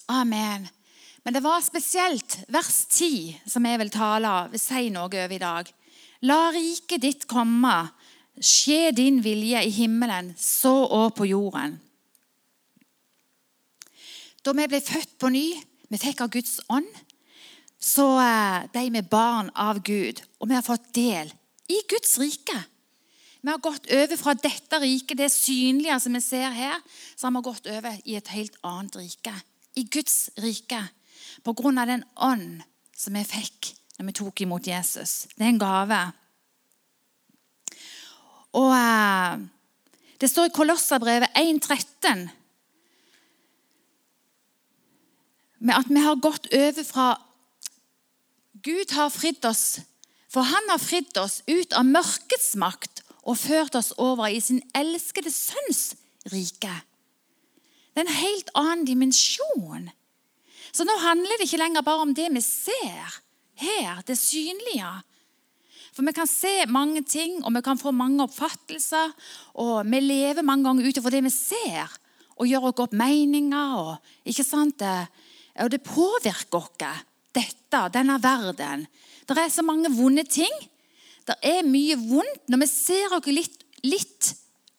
Amen. 0.08 0.68
Men 1.24 1.34
det 1.34 1.42
var 1.42 1.64
spesielt 1.66 2.36
vers 2.52 2.84
10 2.86 3.48
som 3.50 3.64
jeg 3.66 3.80
vil 3.80 3.90
tale 3.90 4.30
av, 4.30 4.52
si 4.60 4.90
noe 4.94 5.08
over 5.08 5.34
i 5.34 5.40
dag. 5.42 5.72
La 6.22 6.52
riket 6.54 7.02
ditt 7.02 7.26
komme, 7.26 7.74
skje 8.38 8.92
din 8.94 9.18
vilje 9.24 9.64
i 9.66 9.72
himmelen, 9.74 10.30
så 10.38 10.76
og 10.84 11.16
på 11.18 11.26
jorden. 11.26 11.80
Da 14.46 14.54
vi 14.54 14.68
ble 14.70 14.78
født 14.78 15.16
på 15.18 15.32
ny, 15.34 15.48
vi 15.90 15.98
fikk 15.98 16.22
av 16.22 16.30
Guds 16.30 16.60
ånd, 16.70 16.86
så 17.82 18.06
eh, 18.20 18.64
ble 18.72 18.86
vi 18.94 19.02
barn 19.02 19.50
av 19.54 19.82
Gud, 19.84 20.22
og 20.40 20.48
vi 20.50 20.56
har 20.56 20.64
fått 20.64 20.92
del 20.96 21.30
i 21.72 21.80
Guds 21.90 22.16
rike. 22.18 22.56
Vi 23.40 23.52
har 23.52 23.62
gått 23.62 23.86
over 23.92 24.18
fra 24.18 24.34
dette 24.34 24.78
riket, 24.82 25.18
det 25.20 25.30
synlige 25.30 25.98
som 26.02 26.16
vi 26.16 26.22
ser 26.24 26.50
her, 26.50 26.80
så 27.14 27.28
har 27.28 27.34
vi 27.36 27.42
gått 27.46 27.68
over 27.70 27.98
i 28.04 28.16
et 28.18 28.30
helt 28.34 28.56
annet 28.66 28.96
rike. 28.98 29.34
I 29.76 29.84
Guds 29.84 30.30
rike. 30.42 30.80
På 31.44 31.52
grunn 31.54 31.78
av 31.78 31.86
den 31.90 32.02
ånd 32.16 32.64
som 32.96 33.14
vi 33.14 33.22
fikk 33.28 33.74
når 33.98 34.08
vi 34.08 34.16
tok 34.18 34.40
imot 34.44 34.66
Jesus. 34.66 35.26
Det 35.36 35.44
er 35.44 35.52
en 35.52 35.60
gave. 35.60 36.00
Og 38.56 38.72
eh, 38.72 39.44
Det 40.16 40.30
står 40.32 40.48
i 40.48 40.56
Kolosserbrevet 40.56 41.36
1,13 41.36 42.26
at 45.66 45.88
vi 45.88 46.00
har 46.00 46.20
gått 46.20 46.46
over 46.52 46.84
fra 46.84 47.06
Gud 48.66 48.90
har 48.96 49.12
fridd 49.14 49.44
oss, 49.46 49.78
for 50.32 50.42
Han 50.42 50.72
har 50.72 50.82
fridd 50.82 51.14
oss 51.22 51.40
ut 51.46 51.72
av 51.76 51.86
mørkets 51.86 52.56
makt 52.58 53.04
og 53.26 53.38
ført 53.38 53.78
oss 53.78 53.92
over 54.02 54.26
i 54.30 54.40
sin 54.42 54.60
elskede 54.74 55.30
sønns 55.30 55.94
rike. 56.32 56.72
Det 57.94 58.02
er 58.02 58.06
en 58.06 58.18
helt 58.18 58.50
annen 58.58 58.84
dimensjon. 58.86 59.86
Så 60.74 60.84
nå 60.84 60.96
handler 61.00 61.38
det 61.38 61.46
ikke 61.46 61.62
lenger 61.62 61.86
bare 61.86 62.04
om 62.04 62.14
det 62.14 62.26
vi 62.34 62.42
ser 62.44 63.20
her, 63.62 64.02
det 64.06 64.18
synlige. 64.20 64.90
For 65.96 66.04
vi 66.04 66.12
kan 66.12 66.28
se 66.28 66.66
mange 66.68 67.00
ting, 67.08 67.38
og 67.40 67.54
vi 67.56 67.62
kan 67.64 67.80
få 67.80 67.94
mange 67.96 68.20
oppfattelser. 68.26 69.14
Og 69.62 69.78
vi 69.88 70.02
lever 70.02 70.44
mange 70.44 70.68
ganger 70.68 70.90
ut 70.90 71.00
ifra 71.00 71.14
det 71.14 71.22
vi 71.24 71.32
ser, 71.32 71.94
og 72.36 72.50
gjør 72.50 72.68
oss 72.68 72.82
opp 72.84 72.96
meninger. 73.00 73.78
Og, 73.80 74.10
ikke 74.28 74.44
sant? 74.44 74.84
og 75.56 75.72
det 75.72 75.80
påvirker 75.86 76.60
oss, 76.60 77.06
dette, 77.36 77.82
denne 77.94 78.16
verden. 78.22 78.86
Det 79.26 79.36
er 79.38 79.52
så 79.52 79.64
mange 79.66 79.92
vonde 79.92 80.24
ting 80.28 80.52
det 81.26 81.36
er 81.42 81.66
mye 81.66 81.96
vondt. 81.98 82.44
Når 82.50 82.62
vi 82.62 82.68
ser 82.70 83.14
oss 83.16 83.30
litt, 83.30 83.62
litt 83.86 84.32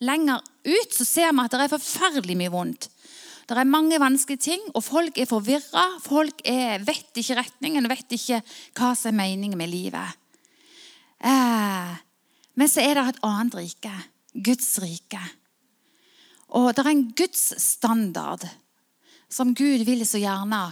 lenger 0.04 0.44
ut, 0.68 0.94
så 0.94 1.08
ser 1.08 1.34
vi 1.34 1.44
at 1.44 1.56
det 1.56 1.66
er 1.66 1.74
forferdelig 1.74 2.38
mye 2.40 2.54
vondt. 2.54 2.90
Det 3.48 3.56
er 3.56 3.70
mange 3.70 4.00
vanskelige 4.00 4.44
ting, 4.50 4.64
og 4.76 4.84
folk 4.84 5.20
er 5.20 5.28
forvirra. 5.30 5.86
Folk 6.04 6.42
er, 6.48 6.84
vet 6.84 7.20
ikke 7.20 7.40
retningen, 7.40 7.88
vet 7.88 8.16
ikke 8.18 8.42
hva 8.76 8.92
som 8.96 9.14
er 9.14 9.20
meningen 9.22 9.60
med 9.60 9.72
livet. 9.72 10.20
Eh, 11.24 11.94
men 12.60 12.72
så 12.72 12.84
er 12.84 12.98
det 12.98 13.06
et 13.08 13.22
annet 13.28 13.56
rike. 13.56 13.94
Guds 14.36 14.68
rike. 14.84 15.22
Og 16.60 16.74
det 16.76 16.84
er 16.84 16.92
en 16.92 17.08
Guds 17.18 17.46
standard 17.64 18.44
som 19.32 19.56
Gud 19.56 19.84
vil 19.88 20.04
så 20.08 20.20
gjerne 20.22 20.70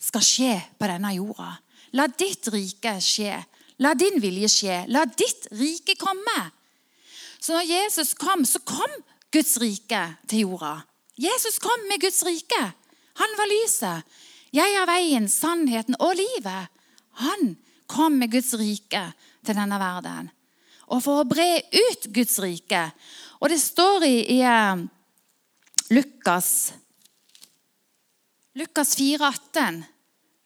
skal 0.00 0.24
skje 0.24 0.54
på 0.78 0.88
denne 0.90 1.12
jorda. 1.16 1.54
La 1.96 2.06
ditt 2.10 2.48
rike 2.52 2.96
skje. 3.02 3.36
La 3.82 3.94
din 3.94 4.20
vilje 4.20 4.50
skje. 4.52 4.78
La 4.92 5.04
ditt 5.08 5.48
rike 5.56 5.96
komme. 6.00 6.38
Så 7.40 7.54
når 7.54 7.68
Jesus 7.70 8.14
kom, 8.18 8.44
så 8.44 8.60
kom 8.66 8.92
Guds 9.32 9.56
rike 9.62 10.02
til 10.28 10.46
jorda. 10.46 10.80
Jesus 11.20 11.60
kom 11.62 11.86
med 11.88 12.00
Guds 12.00 12.22
rike. 12.26 12.62
Han 13.16 13.36
var 13.38 13.48
lyset. 13.52 14.16
Jeg 14.52 14.72
er 14.76 14.88
veien, 14.88 15.28
sannheten 15.28 15.96
og 16.00 16.16
livet. 16.16 16.72
Han 17.22 17.54
kom 17.90 18.18
med 18.20 18.32
Guds 18.32 18.54
rike 18.58 19.02
til 19.46 19.56
denne 19.56 19.78
verden. 19.80 20.30
Og 20.92 21.02
for 21.04 21.22
å 21.22 21.28
bre 21.28 21.64
ut 21.74 22.04
Guds 22.14 22.36
rike 22.38 22.78
Og 23.40 23.48
det 23.50 23.58
står 23.58 24.04
i, 24.06 24.18
i 24.36 24.42
uh, 24.46 24.78
Lukas, 25.90 26.72
Lukas 28.56 28.94
4, 28.96 29.20
18 29.20 29.84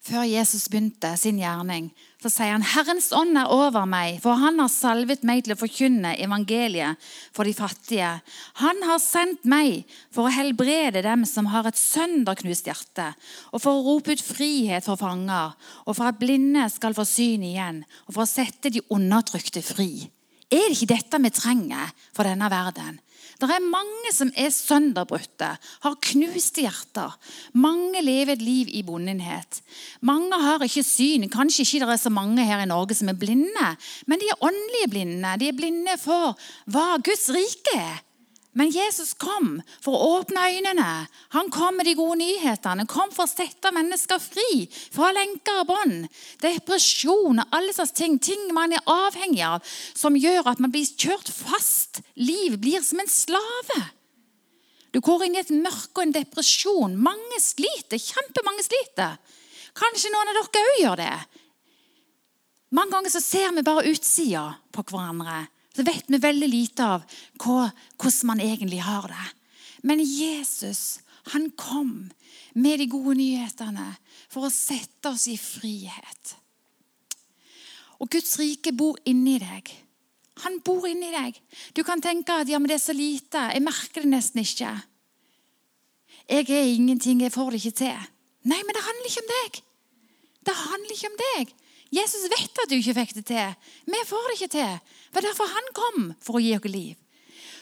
før 0.00 0.25
Jesus 0.25 0.64
begynte 0.73 1.12
sin 1.21 1.37
gjerning, 1.38 1.90
så 2.19 2.31
sier 2.33 2.55
han 2.55 2.64
Herrens 2.64 3.11
ånd 3.14 3.37
er 3.37 3.52
over 3.52 3.85
meg, 3.87 4.17
for 4.25 4.40
han 4.40 4.57
har 4.59 4.71
salvet 4.73 5.23
meg 5.29 5.45
til 5.45 5.55
å 5.55 5.59
forkynne 5.61 6.14
evangeliet 6.25 6.99
for 7.37 7.47
de 7.47 7.52
fattige. 7.55 8.09
Han 8.62 8.81
har 8.88 8.99
sendt 9.05 9.45
meg 9.45 9.85
for 10.11 10.26
å 10.26 10.33
helbrede 10.35 11.05
dem 11.05 11.26
som 11.29 11.52
har 11.52 11.69
et 11.69 11.79
sønderknust 11.79 12.67
hjerte, 12.67 13.11
og 13.52 13.62
for 13.62 13.76
å 13.76 13.85
rope 13.93 14.17
ut 14.17 14.25
frihet 14.25 14.88
for 14.88 14.99
fanger, 14.99 15.52
og 15.85 15.95
for 15.95 16.09
at 16.09 16.19
blinde 16.19 16.64
skal 16.73 16.97
få 16.97 17.05
syn 17.07 17.45
igjen, 17.47 17.85
og 18.09 18.17
for 18.17 18.25
å 18.25 18.33
sette 18.33 18.73
de 18.73 18.83
undertrykte 18.90 19.62
fri. 19.62 20.09
Er 20.50 20.67
det 20.67 20.81
ikke 20.81 20.95
dette 20.97 21.23
vi 21.23 21.31
trenger 21.31 21.95
for 22.11 22.26
denne 22.26 22.49
verden? 22.50 22.99
Det 23.40 23.49
er 23.49 23.64
mange 23.64 24.12
som 24.12 24.30
er 24.37 24.50
sønderbrutte, 24.52 25.49
har 25.85 25.97
knuste 26.11 26.64
hjerter. 26.66 27.16
Mange 27.56 28.02
lever 28.04 28.35
et 28.35 28.44
liv 28.44 28.68
i 28.68 28.82
bondenhet. 28.85 29.62
Mange 30.04 30.37
har 30.42 30.64
ikke 30.66 30.85
syn. 30.85 31.25
Kanskje 31.32 31.64
ikke 31.64 31.87
det 31.87 31.97
er 31.97 32.02
så 32.04 32.12
mange 32.12 32.44
her 32.44 32.61
i 32.61 32.68
Norge 32.68 32.99
som 32.99 33.09
er 33.09 33.16
blinde, 33.16 33.73
men 34.06 34.20
de 34.20 34.28
er 34.28 34.44
åndelige 34.44 34.92
blinde. 34.92 35.35
De 35.40 35.49
er 35.49 35.56
blinde 35.56 35.97
for 36.02 36.37
hva 36.68 37.00
Guds 37.00 37.28
rike 37.32 37.76
er. 37.78 38.04
Men 38.59 38.73
Jesus 38.75 39.12
kom 39.14 39.61
for 39.78 39.95
å 39.95 40.09
åpne 40.16 40.42
øynene. 40.50 40.88
Han 41.37 41.50
kom 41.54 41.76
med 41.78 41.87
de 41.87 41.95
gode 41.95 42.19
nyhetene. 42.19 42.83
Han 42.83 42.90
kom 42.90 43.12
for 43.14 43.28
å 43.28 43.30
sette 43.30 43.71
mennesker 43.75 44.19
fri 44.19 44.64
fra 44.73 45.12
lenker 45.14 45.62
og 45.62 45.69
bånd. 45.69 46.09
Depresjon 46.42 47.38
og 47.45 47.54
alle 47.54 47.75
slags 47.76 47.95
ting. 47.95 48.19
Ting 48.19 48.49
man 48.57 48.75
er 48.75 48.83
avhengig 48.90 49.45
av, 49.47 49.62
som 49.95 50.19
gjør 50.19 50.50
at 50.50 50.62
man 50.62 50.75
blir 50.75 50.88
kjørt 50.99 51.30
fast. 51.30 52.02
Liv 52.19 52.59
blir 52.59 52.83
som 52.83 53.02
en 53.02 53.11
slave. 53.11 53.80
Du 54.90 54.99
går 54.99 55.28
inn 55.28 55.38
i 55.38 55.45
et 55.45 55.54
mørke 55.54 56.00
og 56.00 56.09
en 56.09 56.16
depresjon. 56.19 56.99
Mange 56.99 57.38
sliter. 57.38 58.02
Kjempemange 58.02 58.66
sliter. 58.66 59.14
Kanskje 59.78 60.11
noen 60.11 60.33
av 60.33 60.40
dere 60.40 60.66
òg 60.75 60.83
gjør 60.83 60.99
det. 61.04 61.14
Mange 62.75 62.95
ganger 62.95 63.14
så 63.14 63.23
ser 63.23 63.54
vi 63.54 63.66
bare 63.66 63.87
utsida 63.90 64.45
på 64.75 64.83
hverandre. 64.90 65.45
Så 65.77 65.85
vet 65.87 66.09
vi 66.11 66.19
veldig 66.19 66.49
lite 66.50 66.87
av 66.97 67.05
hvordan 67.39 68.27
man 68.29 68.43
egentlig 68.43 68.81
har 68.83 69.07
det. 69.09 69.29
Men 69.87 70.03
Jesus, 70.03 71.00
han 71.33 71.50
kom 71.57 72.11
med 72.53 72.81
de 72.83 72.89
gode 72.91 73.15
nyhetene 73.21 73.93
for 74.31 74.49
å 74.49 74.53
sette 74.53 75.12
oss 75.12 75.29
i 75.31 75.39
frihet. 75.41 76.35
Og 78.00 78.11
Guds 78.11 78.35
rike 78.41 78.73
bor 78.73 78.99
inni 79.09 79.39
deg. 79.41 79.71
Han 80.45 80.61
bor 80.65 80.87
inni 80.89 81.11
deg. 81.12 81.37
Du 81.77 81.83
kan 81.85 82.00
tenke 82.00 82.41
at 82.41 82.49
ja, 82.49 82.59
men 82.59 82.71
det 82.71 82.79
er 82.79 82.85
så 82.85 82.97
lite. 82.97 83.43
Jeg 83.53 83.65
merker 83.65 84.07
det 84.07 84.12
nesten 84.15 84.43
ikke. 84.43 84.73
Jeg 86.31 86.47
er 86.55 86.71
ingenting, 86.71 87.21
jeg 87.21 87.35
får 87.35 87.50
det 87.53 87.61
ikke 87.61 87.79
til. 87.83 88.07
Nei, 88.49 88.61
men 88.65 88.77
det 88.77 88.85
handler 88.87 89.11
ikke 89.11 89.25
om 89.25 89.33
deg. 89.35 89.59
Det 90.49 90.55
handler 90.57 90.95
ikke 90.95 91.11
om 91.11 91.19
deg. 91.21 91.53
Jesus 91.90 92.26
vet 92.30 92.61
at 92.62 92.70
du 92.70 92.76
ikke 92.78 92.97
fikk 93.00 93.14
det 93.18 93.25
til. 93.32 93.54
Vi 93.90 94.02
får 94.06 94.28
det 94.28 94.37
ikke 94.38 94.52
til. 94.54 94.75
Det 95.11 95.16
var 95.16 95.26
derfor 95.26 95.50
han 95.50 95.70
kom, 95.75 96.11
for 96.23 96.38
å 96.38 96.42
gi 96.42 96.54
oss 96.56 96.70
liv. 96.70 96.99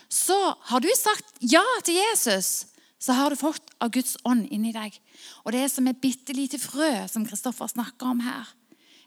Så 0.09 0.37
har 0.71 0.81
du 0.85 0.89
sagt 0.97 1.41
ja 1.45 1.65
til 1.85 2.01
Jesus, 2.01 2.67
så 2.99 3.15
har 3.17 3.33
du 3.33 3.41
fått 3.41 3.73
av 3.81 3.93
Guds 3.95 4.17
ånd 4.29 4.49
inni 4.53 4.73
deg. 4.75 4.97
Og 5.45 5.53
det 5.53 5.65
er 5.65 5.73
som 5.73 5.87
et 5.89 6.01
bitte 6.01 6.37
lite 6.37 6.61
frø, 6.61 6.91
som 7.09 7.27
Kristoffer 7.29 7.71
snakker 7.71 8.13
om 8.13 8.21
her. 8.25 8.49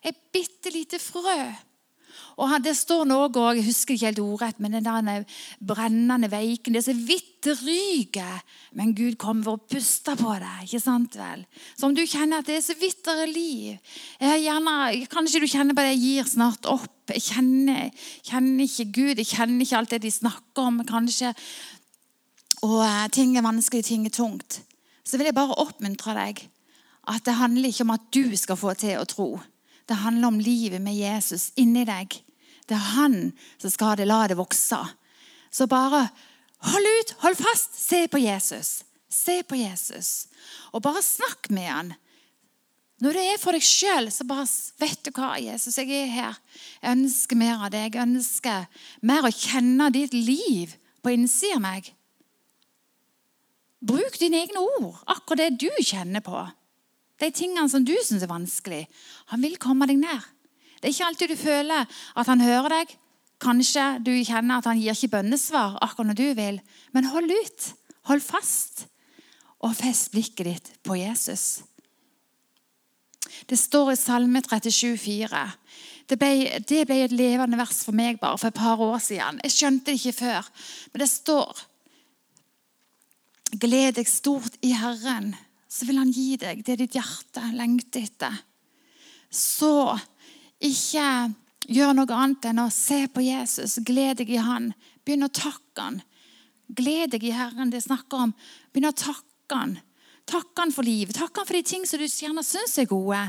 Et 0.05 0.17
bitte 0.33 0.73
lite 0.73 1.01
frø 1.01 1.37
og 2.37 2.53
Det 2.63 2.73
står 2.77 3.05
noe 3.09 3.27
òg, 3.29 3.57
jeg 3.57 3.65
husker 3.65 3.95
ikke 3.95 4.09
helt 4.09 4.21
ordrett, 4.23 4.59
men 4.59 4.77
den 4.77 5.25
brennende 5.59 6.29
veiken 6.31 6.73
Det 6.73 6.81
er 6.81 6.93
så 6.93 6.97
vidt 6.97 7.29
det 7.41 7.55
ryker, 7.57 8.41
men 8.77 8.93
Gud 8.93 9.17
kommer 9.17 9.43
for 9.43 9.57
å 9.57 9.65
puste 9.65 10.13
på 10.17 10.33
deg. 10.37 10.63
ikke 10.65 10.79
sant 10.79 11.15
vel? 11.17 11.45
Så 11.77 11.87
om 11.87 11.95
du 11.95 12.03
kjenner 12.05 12.39
at 12.39 12.45
det 12.45 12.59
er 12.59 12.65
så 12.65 12.75
vidt 12.77 13.03
det 13.05 13.17
er 13.17 13.31
liv 13.33 13.93
jeg 14.21 14.43
gjerne, 14.45 14.77
Kanskje 15.09 15.41
du 15.41 15.47
kjenner 15.47 15.75
på 15.75 15.81
det 15.81 15.95
jeg 15.95 16.03
gir 16.03 16.29
snart 16.29 16.65
opp. 16.69 17.11
Jeg 17.11 17.23
kjenner, 17.25 17.89
kjenner 18.23 18.63
ikke 18.63 18.85
Gud, 18.93 19.17
jeg 19.17 19.31
kjenner 19.33 19.65
ikke 19.65 19.77
alt 19.81 19.95
det 19.95 20.01
de 20.05 20.11
snakker 20.13 20.69
om. 20.69 20.83
kanskje, 20.85 21.33
Og 22.61 22.81
eh, 22.85 23.07
ting 23.09 23.35
er 23.37 23.41
vanskelig, 23.41 23.83
ting 23.85 24.05
er 24.05 24.13
tungt. 24.13 24.61
Så 25.03 25.17
vil 25.17 25.25
jeg 25.25 25.35
bare 25.35 25.57
oppmuntre 25.57 26.13
deg 26.15 26.45
at 27.09 27.25
det 27.25 27.33
handler 27.33 27.71
ikke 27.71 27.87
om 27.87 27.95
at 27.95 28.03
du 28.13 28.37
skal 28.37 28.59
få 28.59 28.73
til 28.77 28.99
å 28.99 29.07
tro. 29.09 29.29
Det 29.91 29.99
handler 29.99 30.27
om 30.27 30.39
livet 30.39 30.79
med 30.81 30.95
Jesus 30.95 31.49
inni 31.59 31.83
deg. 31.83 32.13
Det 32.63 32.77
er 32.77 32.91
han 32.95 33.15
som 33.59 33.71
skal 33.73 33.97
det, 33.99 34.05
la 34.07 34.23
det 34.31 34.37
vokse. 34.39 34.77
Så 35.51 35.67
bare 35.67 36.05
hold 36.71 36.87
ut, 36.99 37.11
hold 37.25 37.35
fast, 37.35 37.75
se 37.75 38.05
på 38.07 38.21
Jesus. 38.23 38.85
Se 39.11 39.41
på 39.43 39.59
Jesus. 39.59 40.29
Og 40.71 40.79
bare 40.85 41.03
snakk 41.03 41.49
med 41.51 41.67
han. 41.67 41.91
Når 43.03 43.17
det 43.17 43.25
er 43.33 43.41
for 43.41 43.57
deg 43.57 43.65
sjøl, 43.67 44.07
så 44.13 44.23
bare 44.29 44.47
vet 44.79 45.03
du 45.03 45.11
hva, 45.17 45.33
Jesus, 45.43 45.75
jeg 45.81 45.91
er 45.91 46.13
her. 46.13 46.39
Jeg 46.79 46.95
ønsker 47.01 47.41
mer 47.43 47.65
av 47.67 47.73
deg. 47.75 47.97
Jeg 47.97 48.07
ønsker 48.07 48.87
mer 49.11 49.27
å 49.27 49.33
kjenne 49.35 49.89
ditt 49.91 50.15
liv 50.15 50.77
på 51.03 51.17
innsida 51.17 51.59
av 51.59 51.65
meg. 51.65 51.91
Bruk 53.83 54.15
dine 54.21 54.45
egne 54.45 54.63
ord, 54.77 55.03
akkurat 55.09 55.43
det 55.43 55.67
du 55.67 55.83
kjenner 55.83 56.23
på 56.23 56.47
de 57.21 57.31
tingene 57.35 57.69
som 57.69 57.85
du 57.85 57.93
syns 58.03 58.23
er 58.25 58.31
vanskelig. 58.31 58.85
Han 59.33 59.43
vil 59.43 59.59
komme 59.61 59.87
deg 59.89 60.01
nær. 60.01 60.25
Det 60.81 60.89
er 60.89 60.95
ikke 60.95 61.09
alltid 61.11 61.33
du 61.33 61.37
føler 61.37 61.97
at 62.17 62.29
han 62.31 62.41
hører 62.41 62.75
deg. 62.75 62.95
Kanskje 63.41 63.85
du 64.05 64.13
kjenner 64.25 64.61
at 64.61 64.69
han 64.69 64.79
gir 64.81 64.93
ikke 64.93 65.15
bønnesvar 65.17 65.79
akkurat 65.81 66.11
når 66.11 66.19
du 66.19 66.27
vil. 66.37 66.61
Men 66.93 67.09
hold 67.09 67.29
ut. 67.29 67.67
Hold 68.09 68.23
fast. 68.25 68.85
Og 69.61 69.75
fest 69.77 70.11
blikket 70.13 70.47
ditt 70.47 70.71
på 70.85 70.97
Jesus. 70.97 71.61
Det 73.49 73.57
står 73.59 73.93
i 73.93 73.99
Salme 73.99 74.41
37, 74.41 74.97
37,4. 74.97 75.43
Det 76.09 76.17
ble, 76.19 76.31
det 76.67 76.81
ble 76.89 76.97
et 77.05 77.13
levende 77.15 77.59
vers 77.59 77.83
for 77.85 77.95
meg 77.95 78.17
bare 78.19 78.39
for 78.41 78.49
et 78.49 78.57
par 78.57 78.81
år 78.81 78.97
siden. 78.99 79.39
Jeg 79.45 79.55
skjønte 79.55 79.91
det 79.91 79.99
ikke 79.99 80.17
før. 80.25 80.49
Men 80.91 81.05
det 81.05 81.11
står 81.11 81.67
Gled 83.61 83.97
deg 83.97 84.07
stort 84.07 84.53
i 84.63 84.69
Herren 84.79 85.33
så 85.71 85.87
vil 85.87 86.01
han 86.01 86.11
gi 86.11 86.35
deg 86.39 86.65
det 86.67 86.75
ditt 86.81 86.97
hjerte 86.97 87.43
lengter 87.55 88.03
etter. 88.03 88.33
Så 89.31 89.95
ikke 90.59 91.05
gjør 91.71 91.93
noe 91.95 92.17
annet 92.17 92.49
enn 92.49 92.59
å 92.65 92.71
se 92.73 93.05
på 93.07 93.23
Jesus, 93.23 93.77
gled 93.87 94.19
deg 94.19 94.33
i 94.35 94.41
han. 94.43 94.73
Begynn 95.05 95.29
å 95.29 95.31
takke 95.31 95.85
han. 95.85 96.01
Gled 96.67 97.15
deg 97.15 97.23
i 97.23 97.31
Herren. 97.35 97.71
Det 97.71 97.83
snakker 97.85 98.27
om. 98.27 98.35
Begynn 98.71 98.91
å 98.91 98.95
takke 98.95 99.55
han. 99.55 99.77
Takke 100.27 100.59
han 100.59 100.75
for 100.75 100.87
livet. 100.87 101.15
Takke 101.15 101.39
han 101.39 101.47
for 101.47 101.57
de 101.57 101.63
ting 101.67 101.87
som 101.87 101.99
du 101.99 102.07
gjerne 102.07 102.43
syns 102.45 102.77
er 102.81 102.91
gode. 102.91 103.23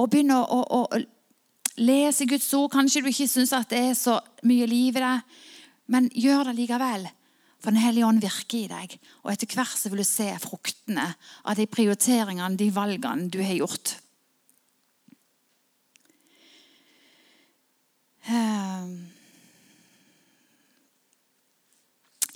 Og 0.00 0.08
begynn 0.08 0.32
å, 0.32 0.40
å, 0.40 0.80
å 0.80 1.80
lese 1.80 2.28
Guds 2.28 2.48
ord. 2.56 2.72
Kanskje 2.72 3.04
du 3.04 3.12
ikke 3.12 3.28
syns 3.28 3.52
det 3.68 3.84
er 3.84 3.96
så 3.98 4.16
mye 4.48 4.68
liv 4.68 4.96
i 4.96 5.04
det, 5.04 5.16
men 5.92 6.08
gjør 6.16 6.50
det 6.50 6.60
likevel. 6.62 7.08
For 7.60 7.70
Den 7.70 7.82
hellige 7.82 8.06
ånd 8.08 8.22
virker 8.24 8.58
i 8.58 8.68
deg. 8.70 8.96
Og 9.24 9.32
etter 9.32 9.50
hvert 9.52 9.76
så 9.76 9.92
vil 9.92 10.00
du 10.00 10.08
se 10.08 10.28
fruktene 10.40 11.10
av 11.44 11.58
de 11.58 11.66
prioriteringene, 11.68 12.56
de 12.56 12.70
valgene 12.72 13.28
du 13.32 13.40
har 13.44 13.58
gjort. 13.58 13.94
Ehm. 18.30 18.94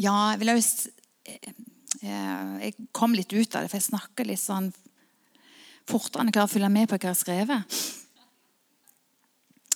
Ja, 0.01 0.15
jeg 0.33 0.41
vil 0.41 0.51
også 0.51 0.91
eh, 1.31 1.53
Jeg 2.03 2.89
kom 2.93 3.15
litt 3.15 3.33
ut 3.33 3.55
av 3.55 3.63
det, 3.63 3.71
for 3.71 3.79
jeg 3.79 3.91
snakker 3.93 4.27
litt 4.29 4.43
sånn 4.43 4.73
enn 5.85 6.31
jeg 6.31 6.33
klarer 6.33 6.49
å 6.49 6.51
følge 6.51 6.73
med 6.73 6.89
på 6.89 6.97
hva 6.97 7.03
jeg 7.03 7.13
har 7.13 7.21
skrevet 7.21 8.04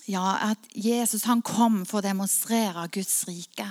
ja, 0.09 0.53
at 0.53 0.68
Jesus 0.73 1.27
han 1.29 1.42
kom 1.44 1.83
for 1.88 2.01
å 2.01 2.07
demonstrere 2.07 2.87
Guds 2.92 3.27
rike. 3.29 3.66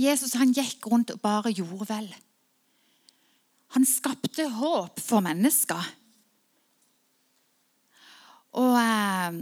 Jesus 0.00 0.36
han 0.40 0.54
gikk 0.56 0.86
rundt 0.88 1.12
og 1.12 1.20
bare 1.24 1.52
gjorde 1.52 1.88
vel. 1.90 2.08
Han 3.76 3.84
skapte 3.88 4.46
håp 4.54 5.02
for 5.02 5.24
mennesker. 5.24 5.90
Og 8.54 8.76
eh, 8.78 9.38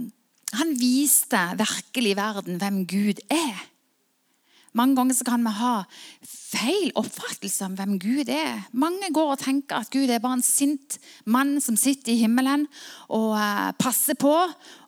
han 0.57 0.73
viste 0.79 1.41
virkelig 1.59 2.15
verden 2.17 2.59
hvem 2.61 2.81
Gud 2.89 3.21
er. 3.31 3.61
Mange 4.73 4.97
ganger 4.97 5.17
så 5.17 5.27
kan 5.27 5.43
vi 5.45 5.53
ha 5.53 5.75
feil 6.53 6.91
oppfattelse 6.99 7.65
om 7.67 7.75
hvem 7.77 7.97
Gud 8.01 8.29
er. 8.31 8.63
Mange 8.77 9.09
går 9.13 9.35
og 9.35 9.41
tenker 9.41 9.81
at 9.81 9.91
Gud 9.93 10.11
er 10.11 10.21
bare 10.23 10.39
en 10.39 10.45
sint 10.45 10.97
mann 11.25 11.57
som 11.63 11.77
sitter 11.79 12.13
i 12.13 12.21
himmelen 12.21 12.67
og 13.09 13.33
uh, 13.35 13.71
passer 13.79 14.17
på 14.19 14.33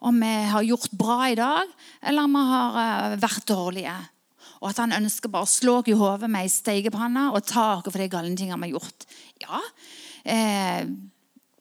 om 0.05 0.19
vi 0.21 0.33
har 0.51 0.67
gjort 0.67 0.93
bra 0.97 1.19
i 1.31 1.37
dag, 1.39 1.71
eller 2.05 2.27
om 2.27 2.37
vi 2.37 2.43
har 2.51 2.77
uh, 2.79 3.17
vært 3.21 3.49
dårlige. 3.49 3.95
Og 4.61 4.69
at 4.71 4.79
han 4.81 4.95
ønsker 4.95 5.31
bare 5.31 5.45
å 5.45 5.49
slå 5.49 5.79
oss 5.81 5.89
i 5.91 5.97
hodet 5.97 6.29
med 6.31 6.45
ei 6.45 6.51
stekepanne 6.51 7.27
og 7.33 7.43
ta 7.45 7.75
oss 7.77 7.89
for 7.89 8.01
de 8.01 8.09
galne 8.11 8.37
tingene 8.37 8.57
vi 8.63 8.71
har 8.71 8.79
gjort. 8.79 9.09
Ja, 9.43 9.59
eh, 10.23 10.87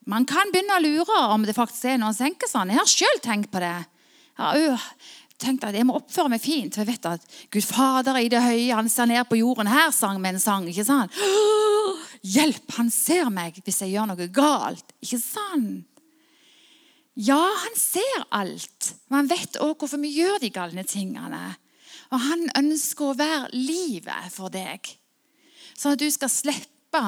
Man 0.06 0.26
kan 0.28 0.50
begynne 0.52 0.76
å 0.76 0.84
lure 0.84 1.18
om 1.32 1.46
det 1.48 1.54
faktisk 1.56 1.86
er 1.88 1.96
noen 1.96 2.12
som 2.12 2.26
tenker 2.26 2.48
sånn. 2.48 2.68
Jeg 2.68 2.76
har 2.76 2.90
sjøl 2.92 3.20
tenkt 3.24 3.50
på 3.50 3.62
det. 3.62 3.86
Ja, 4.36 4.50
tenkte 5.44 5.70
at 5.70 5.78
jeg 5.78 5.86
må 5.86 5.98
oppføre 5.98 6.32
meg 6.32 6.42
fint. 6.42 6.74
For 6.74 6.84
jeg 6.84 6.94
vet 6.94 7.08
at 7.12 7.24
Gud 7.52 7.66
Fader 7.68 8.18
i 8.20 8.30
det 8.32 8.42
høye, 8.42 8.74
han 8.74 8.90
ser 8.92 9.08
ned 9.10 9.24
på 9.30 9.38
jorden. 9.40 9.70
Her 9.70 9.90
sang 9.94 10.20
vi 10.22 10.32
en 10.32 10.42
sang. 10.42 10.68
ikke 10.68 10.86
sant? 10.88 11.14
Hjelp, 12.34 12.70
han 12.78 12.90
ser 12.92 13.28
meg 13.32 13.60
hvis 13.64 13.82
jeg 13.84 13.94
gjør 13.94 14.12
noe 14.12 14.28
galt. 14.32 14.94
Ikke 15.04 15.20
sant? 15.22 15.90
Ja, 17.14 17.38
han 17.38 17.76
ser 17.78 18.24
alt. 18.34 18.94
Men 19.08 19.22
han 19.22 19.30
vet 19.30 19.60
òg 19.62 19.76
hvorfor 19.78 20.00
vi 20.02 20.16
gjør 20.16 20.40
de 20.42 20.50
galne 20.54 20.86
tingene. 20.88 21.42
Og 22.10 22.22
han 22.22 22.48
ønsker 22.58 23.10
å 23.10 23.18
være 23.18 23.52
livet 23.54 24.32
for 24.34 24.52
deg. 24.52 24.88
Sånn 25.74 25.94
at 25.94 26.02
du 26.02 26.08
skal 26.10 26.32
slippe 26.32 27.02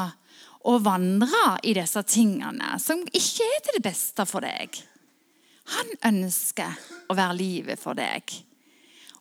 å 0.67 0.77
vandre 0.83 1.57
i 1.67 1.75
disse 1.77 2.03
tingene 2.11 2.75
som 2.83 3.03
ikke 3.07 3.47
er 3.47 3.65
til 3.65 3.79
det 3.79 3.85
beste 3.87 4.27
for 4.29 4.47
deg. 4.47 4.79
Han 5.75 5.93
ønsker 6.13 6.77
å 7.11 7.17
være 7.19 7.39
livet 7.39 7.81
for 7.81 7.99
deg. 7.99 8.31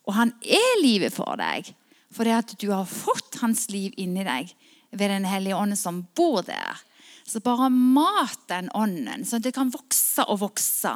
Og 0.06 0.14
han 0.14 0.32
er 0.42 0.82
livet 0.82 1.14
for 1.14 1.38
deg 1.40 1.72
fordi 2.16 2.32
at 2.32 2.54
du 2.62 2.70
har 2.70 2.86
fått 2.88 3.42
hans 3.42 3.66
liv 3.68 3.92
inni 4.00 4.22
deg 4.24 4.52
ved 4.96 5.10
Den 5.10 5.26
hellige 5.28 5.56
ånd 5.58 5.76
som 5.76 6.04
bor 6.16 6.40
der. 6.46 6.78
Så 7.26 7.42
bare 7.44 7.68
mat 7.68 8.46
den 8.48 8.70
ånden, 8.72 9.26
så 9.26 9.38
det 9.42 9.52
kan 9.52 9.72
vokse 9.74 10.24
og 10.30 10.40
vokse 10.44 10.92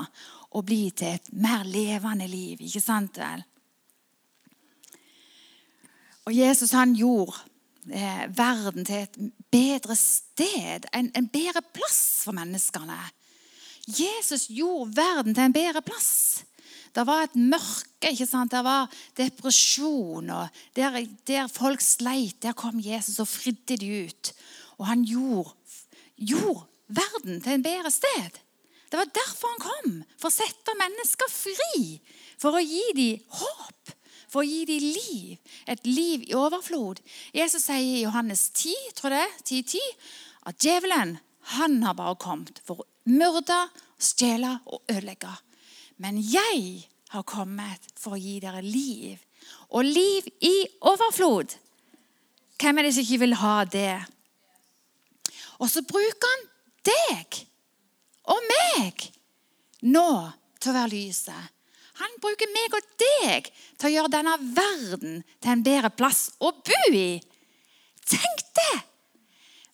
og 0.55 0.65
bli 0.65 0.91
til 0.97 1.19
et 1.19 1.33
mer 1.37 1.67
levende 1.67 2.29
liv. 2.31 2.63
Ikke 2.63 2.81
sant 2.81 3.19
vel? 3.21 3.43
Og 6.31 6.35
Jesus 6.37 6.73
han 6.79 6.95
gjorde 6.95 7.37
eh, 7.91 8.27
verden 8.31 8.87
til 8.87 9.05
et 9.05 9.19
bedre 9.51 9.97
sted, 9.99 10.87
en, 10.95 11.11
en 11.19 11.29
bedre 11.29 11.63
plass 11.75 12.23
for 12.25 12.37
menneskene. 12.37 12.99
Jesus 13.87 14.49
gjorde 14.53 14.97
verden 14.97 15.35
til 15.35 15.49
en 15.49 15.55
bedre 15.55 15.83
plass. 15.83 16.45
Det 16.95 17.07
var 17.07 17.25
et 17.25 17.37
mørke. 17.39 18.11
ikke 18.11 18.27
sant? 18.27 18.53
Det 18.53 18.65
var 18.65 18.91
depresjon. 19.17 20.31
og 20.31 20.49
Der, 20.77 21.07
der 21.27 21.47
folk 21.49 21.81
sleit, 21.81 22.43
der 22.43 22.53
kom 22.53 22.81
Jesus 22.81 23.19
og 23.19 23.29
fridde 23.29 23.77
de 23.77 24.07
ut. 24.07 24.33
Og 24.79 24.87
han 24.87 25.05
gjorde, 25.05 25.55
gjorde 26.17 26.67
verden 26.89 27.41
til 27.41 27.53
en 27.53 27.63
bedre 27.63 27.91
sted. 27.91 28.41
Det 28.91 28.99
var 28.99 29.07
derfor 29.15 29.55
han 29.55 29.63
kom. 29.63 29.97
For 30.19 30.31
å 30.31 30.35
sette 30.35 30.75
mennesker 30.79 31.31
fri. 31.31 32.01
For 32.39 32.59
å 32.59 32.65
gi 32.65 32.83
dem 32.97 33.23
håp. 33.39 33.95
For 34.31 34.43
å 34.43 34.47
gi 34.47 34.65
dem 34.67 34.83
liv. 34.83 35.39
Et 35.71 35.87
liv 35.87 36.27
i 36.27 36.35
overflod. 36.35 36.99
Jesus 37.35 37.69
sier 37.69 38.01
i 38.01 38.03
Johannes 38.03 38.49
10, 38.51 38.75
tror 38.99 39.15
jeg, 39.15 39.31
10, 39.45 39.63
10 39.79 39.81
at 40.51 40.59
djevelen 40.65 41.19
han 41.57 41.83
har 41.83 41.97
bare 41.99 42.19
kommet 42.21 42.61
for 42.67 42.83
å 42.83 42.89
myrde, 43.11 43.59
stjele 44.01 44.57
og 44.67 44.83
ødelegge. 44.91 45.33
Men 46.01 46.21
jeg 46.23 46.87
har 47.13 47.27
kommet 47.29 47.91
for 47.99 48.17
å 48.17 48.21
gi 48.21 48.39
dere 48.43 48.63
liv. 48.65 49.19
Og 49.75 49.87
liv 49.87 50.27
i 50.47 50.55
overflod. 50.89 51.57
Hvem 52.61 52.79
er 52.79 52.87
det 52.87 52.95
som 52.97 53.07
ikke 53.07 53.23
vil 53.25 53.39
ha 53.41 53.57
det? 53.69 53.97
Og 55.61 55.69
så 55.69 55.83
bruker 55.85 56.29
han 56.33 56.45
deg 56.87 57.41
og 58.31 58.45
meg 58.49 59.09
nå 59.91 60.11
til 60.61 60.73
å 60.73 60.77
være 60.77 60.93
lyset. 60.93 61.57
Han 62.01 62.15
bruker 62.23 62.49
meg 62.55 62.77
og 62.77 62.93
deg 63.01 63.49
til 63.77 63.89
å 63.89 63.93
gjøre 63.93 64.13
denne 64.15 64.37
verden 64.57 65.19
til 65.41 65.53
en 65.53 65.65
bedre 65.65 65.91
plass 65.93 66.29
å 66.41 66.53
bo 66.57 66.81
i. 66.97 67.21
Tenk 68.09 68.47
det! 68.57 68.77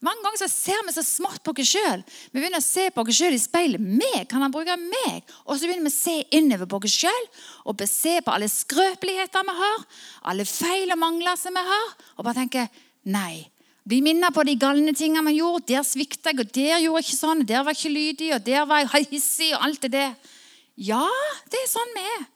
Mange 0.04 0.20
ganger 0.20 0.42
så 0.42 0.48
ser 0.52 0.82
vi 0.85 0.92
så 0.92 1.02
smått 1.04 1.40
på 1.44 1.54
oss 1.56 1.70
sjøl. 1.72 2.02
Vi 2.30 2.40
begynner 2.40 2.61
å 2.61 2.64
se 2.64 2.90
på 2.92 3.02
oss 3.02 3.16
sjøl 3.16 3.37
i 3.37 3.40
speilet. 3.40 3.80
Meg, 3.80 4.26
kan 4.28 4.44
han 4.44 4.52
bruke 4.52 4.76
meg? 4.80 5.24
Og 5.46 5.56
så 5.56 5.64
begynner 5.64 5.88
vi 5.88 5.92
å 5.92 5.96
se 5.96 6.16
innover 6.37 6.68
på 6.68 6.80
oss 6.85 6.98
sjøl 7.00 7.28
og 7.64 7.85
se 7.88 8.18
på 8.20 8.35
alle 8.35 8.48
skrøpeligheter 8.52 9.46
vi 9.48 9.54
har, 9.61 9.85
alle 10.30 10.44
feil 10.48 10.92
og 10.92 11.00
mangler 11.00 11.38
som 11.40 11.56
vi 11.56 11.64
har, 11.64 11.94
og 12.16 12.26
bare 12.26 12.42
tenke 12.42 12.66
nei. 13.09 13.46
Bli 13.87 14.00
minnet 14.02 14.35
på 14.35 14.42
de 14.46 14.56
galne 14.59 14.92
tingene 14.98 15.30
vi 15.30 15.38
gjorde. 15.38 15.64
Der 15.70 15.87
svikta 15.87 16.32
jeg, 16.32 16.42
og 16.42 16.52
der 16.59 16.82
gjorde 16.82 17.00
jeg 17.00 17.06
ikke 17.06 17.20
sånn. 17.20 17.46
Der 17.46 17.62
var 17.62 17.72
jeg 17.72 17.80
ikke 17.80 17.94
lydig, 17.94 18.30
og 18.35 18.44
der 18.48 18.68
var 18.68 18.82
jeg 18.82 19.09
hissig, 19.14 19.52
og 19.54 19.64
alt 19.68 19.87
det 19.87 19.92
der. 19.94 20.35
Ja, 20.76 21.06
det 21.48 21.62
er 21.62 21.72
sånn 21.72 21.96
vi 21.96 22.04
er. 22.16 22.28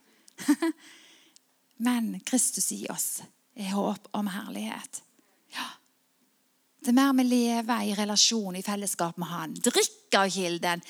Men 1.87 2.13
Kristus 2.29 2.71
i 2.77 2.85
oss 2.93 3.21
er 3.59 3.75
håp 3.75 4.07
om 4.17 4.31
herlighet. 4.31 5.03
Det 6.81 6.95
er 6.95 6.97
mer 6.97 7.13
vi 7.19 7.25
lever 7.29 7.89
i 7.91 7.97
relasjon, 7.97 8.57
i 8.57 8.65
fellesskap 8.65 9.19
med 9.21 9.29
Han. 9.29 9.57
Drikk 9.61 10.17
av 10.17 10.31
kilden. 10.33 10.81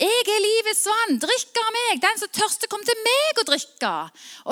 Jeg 0.00 0.24
er 0.28 0.42
livets 0.44 0.82
vann. 0.88 1.16
Drikk 1.22 1.60
av 1.62 1.70
meg. 1.76 2.02
Den 2.02 2.20
som 2.20 2.28
tørster, 2.36 2.68
kom 2.68 2.82
til 2.84 2.98
meg 3.00 3.40
og 3.40 3.48
drikke. 3.48 3.92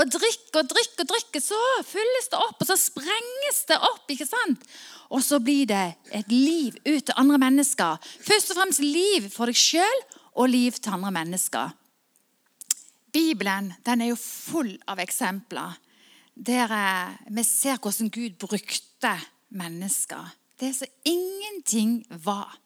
Og 0.01 0.15
drikk 0.15 0.57
og 0.57 0.71
drikk 0.73 1.03
og 1.05 1.11
drikk, 1.13 1.39
så 1.45 1.59
fylles 1.89 2.31
det 2.33 2.41
opp, 2.41 2.57
og 2.57 2.71
så 2.71 2.79
sprenges 2.81 3.61
det 3.69 3.77
opp. 3.77 4.09
ikke 4.09 4.29
sant? 4.29 4.65
Og 5.13 5.21
så 5.25 5.41
blir 5.45 5.69
det 5.69 5.85
et 6.17 6.33
liv 6.33 6.81
ut 6.87 7.05
til 7.05 7.21
andre 7.21 7.43
mennesker. 7.45 8.01
Først 8.25 8.55
og 8.55 8.63
fremst 8.63 8.81
liv 8.81 9.29
for 9.33 9.53
deg 9.53 9.61
sjøl 9.61 10.03
og 10.41 10.49
liv 10.49 10.81
til 10.81 10.97
andre 10.97 11.13
mennesker. 11.21 11.77
Bibelen 13.13 13.75
den 13.85 14.05
er 14.05 14.15
jo 14.15 14.21
full 14.21 14.73
av 14.89 15.05
eksempler 15.05 15.77
der 16.39 16.71
eh, 16.71 17.17
vi 17.35 17.43
ser 17.43 17.81
hvordan 17.83 18.13
Gud 18.15 18.37
brukte 18.39 19.17
mennesker 19.51 20.29
det 20.59 20.73
som 20.75 20.87
ingenting 21.07 22.05
var. 22.25 22.57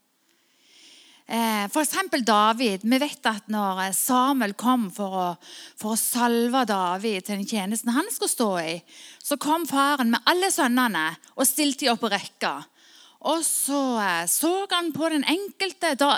Eh, 1.26 1.64
F.eks. 1.64 1.96
David. 2.26 2.80
Vi 2.82 2.98
vet 2.98 3.26
at 3.30 3.46
når 3.52 3.92
Samuel 3.96 4.52
kom 4.58 4.88
for 4.92 5.14
å, 5.16 5.28
for 5.80 5.94
å 5.94 6.00
salve 6.00 6.64
David 6.68 7.24
til 7.24 7.38
den 7.38 7.48
tjenesten 7.48 7.94
han 7.94 8.10
skulle 8.12 8.32
stå 8.32 8.50
i, 8.60 8.74
så 9.22 9.38
kom 9.40 9.64
faren 9.70 10.12
med 10.12 10.28
alle 10.28 10.50
sønnene 10.52 11.06
og 11.36 11.48
stilte 11.48 11.86
dem 11.86 11.94
opp 11.94 12.02
på 12.04 12.12
rekka. 12.12 12.56
Og 13.22 13.44
så 13.46 13.78
eh, 14.02 14.24
så 14.26 14.50
han 14.72 14.90
på 14.94 15.08
den 15.12 15.22
enkelte. 15.28 15.92
Da, 15.98 16.16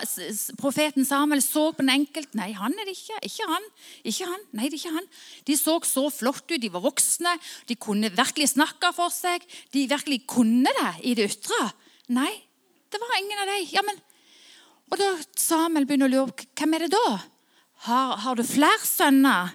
profeten 0.57 1.05
Samuel 1.05 1.43
så 1.45 1.67
på 1.73 1.85
den 1.85 1.93
enkelte. 1.93 2.39
Nei, 2.39 2.53
han 2.57 2.73
er 2.81 2.89
det 2.89 2.97
ikke. 2.97 3.19
Ikke 3.29 3.49
han. 3.51 3.67
Ikke 4.09 4.29
han. 4.31 4.47
Nei, 4.57 4.71
det 4.71 4.79
er 4.79 4.81
ikke 4.81 4.95
han. 4.95 5.11
De 5.45 5.57
så 5.61 5.77
så 5.85 6.07
flott 6.15 6.47
ut. 6.49 6.61
De 6.63 6.73
var 6.73 6.85
voksne. 6.85 7.35
De 7.69 7.77
kunne 7.77 8.13
virkelig 8.15 8.55
snakke 8.55 8.93
for 8.97 9.13
seg. 9.13 9.45
De 9.77 9.85
virkelig 9.91 10.23
kunne 10.31 10.73
det 10.81 10.95
i 11.05 11.13
det 11.19 11.29
ytre. 11.35 11.61
Nei, 12.17 12.33
det 12.93 13.01
var 13.03 13.21
ingen 13.21 13.43
av 13.43 13.53
dem. 13.53 13.69
Ja, 13.75 13.85
men, 13.85 14.01
og 14.93 15.01
da 15.01 15.11
Samuel 15.41 15.89
begynner 15.89 16.09
å 16.09 16.15
lure 16.15 16.33
på 16.33 16.49
hvem 16.57 16.79
er 16.79 16.87
det 16.87 16.95
da? 16.95 17.19
Har, 17.85 18.17
har 18.25 18.39
du 18.39 18.45
flere 18.49 18.81
sønner? 18.89 19.53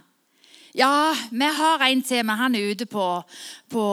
Ja, 0.77 1.15
vi 1.33 1.49
har 1.57 1.81
en 1.81 2.05
til, 2.05 2.21
men 2.27 2.38
han 2.38 2.53
er 2.53 2.69
ute 2.75 2.85
på, 2.85 3.05
på 3.73 3.83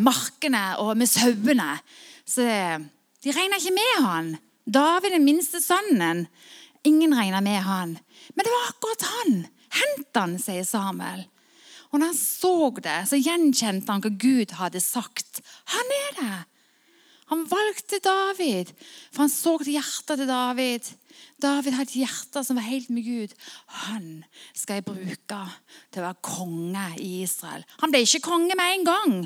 markene 0.00 0.64
og 0.80 0.94
med 0.96 1.10
sauene. 1.12 1.74
Så 2.24 2.46
de 3.22 3.34
regna 3.34 3.58
ikke 3.60 3.74
med 3.76 3.98
han. 4.04 4.30
David, 4.66 5.14
den 5.14 5.26
minste 5.26 5.60
sønnen. 5.62 6.26
Ingen 6.86 7.14
regna 7.14 7.40
med 7.40 7.60
han. 7.62 7.98
Men 8.34 8.46
det 8.46 8.54
var 8.54 8.70
akkurat 8.70 9.04
han. 9.10 9.36
Hent 9.72 10.18
han, 10.18 10.38
sier 10.42 10.66
Samuel. 10.66 11.26
Og 11.92 12.00
når 12.00 12.10
han 12.10 12.18
så 12.18 12.54
det, 12.80 12.98
så 13.08 13.20
gjenkjente 13.20 13.92
han 13.92 14.02
hva 14.02 14.10
Gud 14.10 14.56
hadde 14.58 14.80
sagt. 14.82 15.42
Han 15.74 15.94
er 15.98 16.18
det! 16.20 16.40
Han 17.32 17.46
valgte 17.48 17.96
David, 18.04 18.74
for 19.12 19.24
han 19.24 19.30
så 19.32 19.54
til 19.62 19.78
hjertet 19.78 20.18
til 20.20 20.28
David. 20.28 20.88
David 21.42 21.74
hadde 21.74 21.90
et 21.90 21.98
hjerte 22.04 22.42
som 22.46 22.58
var 22.58 22.66
helt 22.68 22.90
med 22.94 23.06
Gud. 23.06 23.34
Han 23.86 24.06
skal 24.54 24.78
jeg 24.78 24.86
bruke 24.86 25.40
til 25.92 26.02
å 26.02 26.06
være 26.06 26.22
konge 26.24 26.84
i 27.02 27.10
Israel. 27.24 27.64
Han 27.82 27.92
ble 27.92 28.04
ikke 28.06 28.22
konge 28.24 28.56
med 28.58 28.76
en 28.76 28.86
gang. 28.86 29.16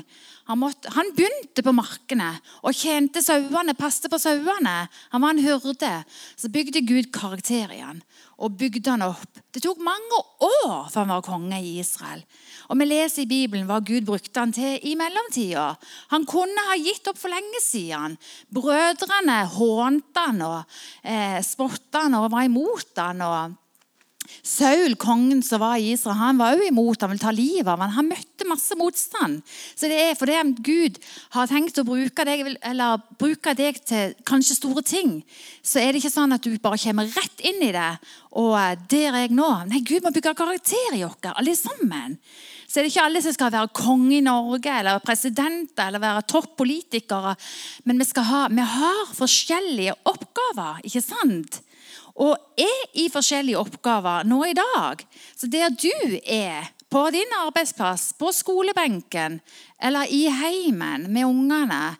Han, 0.49 0.61
måtte, 0.61 0.91
han 0.95 1.11
begynte 1.15 1.63
på 1.63 1.75
markene 1.75 2.31
og 2.63 2.75
tjente 2.77 3.21
sauene, 3.23 3.75
passet 3.77 4.09
på 4.11 4.19
sauene. 4.21 4.77
Han 5.13 5.23
var 5.23 5.35
en 5.35 5.43
hyrde. 5.43 5.93
Så 6.39 6.51
bygde 6.53 6.85
Gud 6.87 7.11
karakter 7.15 7.73
igjen 7.75 8.01
og 8.37 8.57
bygde 8.57 8.93
han 8.93 9.05
opp. 9.05 9.39
Det 9.53 9.63
tok 9.63 9.79
mange 9.81 10.21
år 10.45 10.89
før 10.91 11.03
han 11.03 11.13
var 11.15 11.25
konge 11.25 11.59
i 11.61 11.77
Israel. 11.81 12.21
Og 12.69 12.77
Vi 12.77 12.85
leser 12.85 13.23
i 13.23 13.29
Bibelen 13.29 13.65
hva 13.69 13.79
Gud 13.81 14.05
brukte 14.05 14.39
han 14.39 14.53
til 14.53 14.77
i 14.83 14.93
mellomtida. 14.99 15.71
Han 16.13 16.27
kunne 16.29 16.67
ha 16.69 16.77
gitt 16.77 17.07
opp 17.09 17.17
for 17.17 17.33
lenge 17.33 17.61
siden. 17.63 18.17
Brødrene 18.53 19.39
hånte 19.55 20.25
han 20.29 20.43
og 20.45 20.59
eh, 21.03 21.39
spotta 21.45 22.05
han 22.05 22.19
og 22.19 22.29
var 22.33 22.45
imot 22.45 23.01
han. 23.01 23.23
og 23.25 23.57
Saul, 24.45 24.95
kongen 24.99 25.43
som 25.45 25.61
var 25.63 25.77
i 25.79 25.91
Israel, 25.93 26.17
han 26.19 26.39
var 26.39 26.55
også 26.55 26.69
imot 26.71 27.03
han 27.03 27.11
ville 27.13 27.23
ta 27.23 27.33
livet 27.35 27.69
av 27.71 27.81
ham. 27.83 27.95
Han 27.97 28.11
møtte 28.11 28.47
masse 28.49 28.77
motstand. 28.79 29.41
Så 29.75 29.89
det 29.91 29.99
er 30.01 30.17
fordi 30.19 30.37
Gud 30.65 30.99
har 31.35 31.49
tenkt 31.51 31.79
å 31.79 31.85
bruke 31.87 32.25
deg, 32.27 32.45
eller 32.65 33.01
bruke 33.19 33.55
deg 33.57 33.79
til 33.87 34.15
kanskje 34.27 34.59
store 34.59 34.83
ting, 34.85 35.17
så 35.61 35.81
er 35.81 35.91
det 35.91 36.01
ikke 36.01 36.13
sånn 36.13 36.35
at 36.35 36.45
du 36.45 36.53
bare 36.61 36.79
kommer 36.81 37.09
rett 37.17 37.45
inn 37.45 37.63
i 37.65 37.73
det. 37.75 37.89
Og 38.37 38.53
eh, 38.59 38.75
der 38.91 39.09
er 39.13 39.25
jeg 39.25 39.37
nå. 39.37 39.49
Nei, 39.69 39.81
Gud 39.85 40.05
må 40.05 40.13
bygge 40.15 40.35
karakter 40.37 40.97
i 40.97 41.03
oss, 41.07 41.17
alle 41.33 41.55
sammen. 41.57 42.17
Så 42.67 42.79
er 42.79 42.85
det 42.85 42.91
ikke 42.91 43.05
alle 43.07 43.21
som 43.23 43.33
skal 43.35 43.53
være 43.53 43.71
konge 43.75 44.17
i 44.17 44.23
Norge 44.23 44.71
eller 44.81 44.99
presidenter 45.03 45.87
eller 45.87 46.03
være 46.03 46.25
toppolitikere. 46.27 47.37
Men 47.87 48.01
vi, 48.01 48.07
ha, 48.27 48.41
vi 48.51 48.65
har 48.75 49.13
forskjellige 49.15 49.95
oppgaver, 50.11 50.83
ikke 50.83 51.03
sant? 51.05 51.61
Og 52.15 52.35
er 52.57 52.83
i 52.97 53.07
forskjellige 53.13 53.59
oppgaver 53.59 54.27
nå 54.27 54.41
i 54.49 54.55
dag. 54.57 55.03
Så 55.37 55.49
der 55.51 55.73
du 55.73 56.17
er, 56.23 56.73
på 56.87 57.01
din 57.11 57.33
arbeidsplass, 57.43 58.13
på 58.15 58.31
skolebenken 58.31 59.41
eller 59.83 60.07
i 60.07 60.27
heimen 60.31 61.09
med 61.11 61.27
ungene 61.27 61.97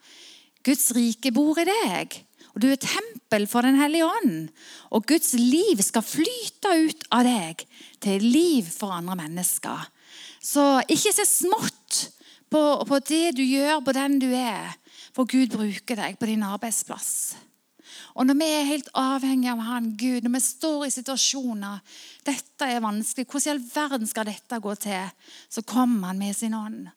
Guds 0.63 0.91
rike 0.95 1.31
bor 1.35 1.59
i 1.59 1.67
deg. 1.67 2.15
Og 2.55 2.63
Du 2.63 2.71
er 2.71 2.79
tempel 2.81 3.45
for 3.47 3.61
Den 3.61 3.77
hellige 3.77 4.07
ånd. 4.07 4.49
Og 4.89 5.05
Guds 5.05 5.33
liv 5.37 5.77
skal 5.85 6.01
flyte 6.01 6.71
ut 6.87 7.03
av 7.13 7.27
deg 7.27 7.61
til 8.01 8.23
liv 8.23 8.65
for 8.65 8.95
andre 8.95 9.15
mennesker. 9.19 9.85
Så 10.41 10.81
ikke 10.89 11.13
se 11.13 11.25
smått 11.27 12.07
på, 12.49 12.61
på 12.87 12.99
det 13.05 13.35
du 13.37 13.43
gjør, 13.43 13.83
på 13.85 13.93
den 13.93 14.17
du 14.23 14.31
er, 14.33 14.73
for 15.13 15.29
Gud 15.29 15.53
bruker 15.53 15.99
deg 15.99 16.17
på 16.17 16.29
din 16.29 16.45
arbeidsplass. 16.47 17.37
Og 18.17 18.25
når 18.25 18.37
vi 18.39 18.49
er 18.49 18.65
helt 18.65 18.87
avhengige 18.97 19.53
av 19.53 19.59
Han, 19.67 19.91
Gud, 19.97 20.25
når 20.25 20.33
vi 20.33 20.41
står 20.41 20.85
i 20.87 20.93
situasjoner 20.93 21.97
dette 22.25 22.65
er 22.65 22.81
vanskelig, 22.81 23.27
hvordan 23.29 23.47
i 23.47 23.53
all 23.53 23.65
verden 23.69 24.09
skal 24.09 24.25
dette 24.27 24.61
gå 24.61 24.73
til? 24.81 25.11
Så 25.49 25.61
kommer 25.61 26.09
Han 26.09 26.21
med 26.21 26.35
sin 26.35 26.57
ånd. 26.57 26.87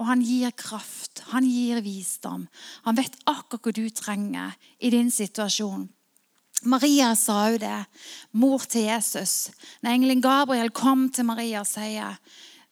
Og 0.00 0.06
han 0.08 0.22
gir 0.24 0.52
kraft, 0.56 1.22
han 1.32 1.44
gir 1.44 1.82
visdom. 1.84 2.46
Han 2.84 2.96
vet 2.96 3.16
akkurat 3.28 3.66
hva 3.66 3.72
du 3.76 3.88
trenger 3.92 4.56
i 4.80 4.90
din 4.92 5.10
situasjon. 5.12 5.88
Maria 6.68 7.14
sa 7.16 7.50
jo 7.52 7.60
det, 7.60 7.84
mor 8.32 8.64
til 8.68 8.88
Jesus. 8.88 9.50
Når 9.80 9.90
engelen 9.90 10.24
Gabriel 10.24 10.72
kom 10.72 11.08
til 11.12 11.28
Maria 11.28 11.62
og 11.62 11.68
sier 11.68 12.18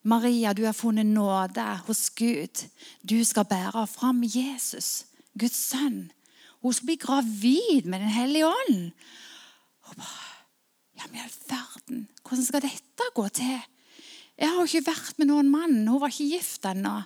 Maria, 0.01 0.53
du 0.53 0.63
har 0.65 0.77
funnet 0.77 1.05
nåde 1.05 1.65
hos 1.87 2.09
Gud. 2.17 2.65
Du 3.01 3.17
skal 3.25 3.49
bære 3.49 3.85
fram 3.89 4.21
Jesus, 4.23 5.05
Guds 5.37 5.57
sønn. 5.69 6.09
Hun 6.59 6.75
skal 6.75 6.89
bli 6.89 6.99
gravid 6.99 7.87
med 7.87 8.03
Den 8.03 8.13
hellige 8.13 8.47
ånd. 8.47 8.91
Og 9.87 9.95
bare, 9.95 10.31
ja, 10.99 11.07
men 11.07 11.19
i 11.19 11.23
all 11.23 11.37
verden, 11.49 12.07
Hvordan 12.23 12.45
skal 12.45 12.61
dette 12.61 13.05
gå 13.15 13.27
til? 13.33 13.59
Jeg 14.39 14.47
har 14.47 14.59
jo 14.59 14.67
ikke 14.67 14.91
vært 14.91 15.17
med 15.19 15.27
noen 15.31 15.49
mann. 15.51 15.87
Hun 15.87 16.01
var 16.01 16.11
ikke 16.13 16.35
gift 16.37 16.65
ennå. 16.69 16.99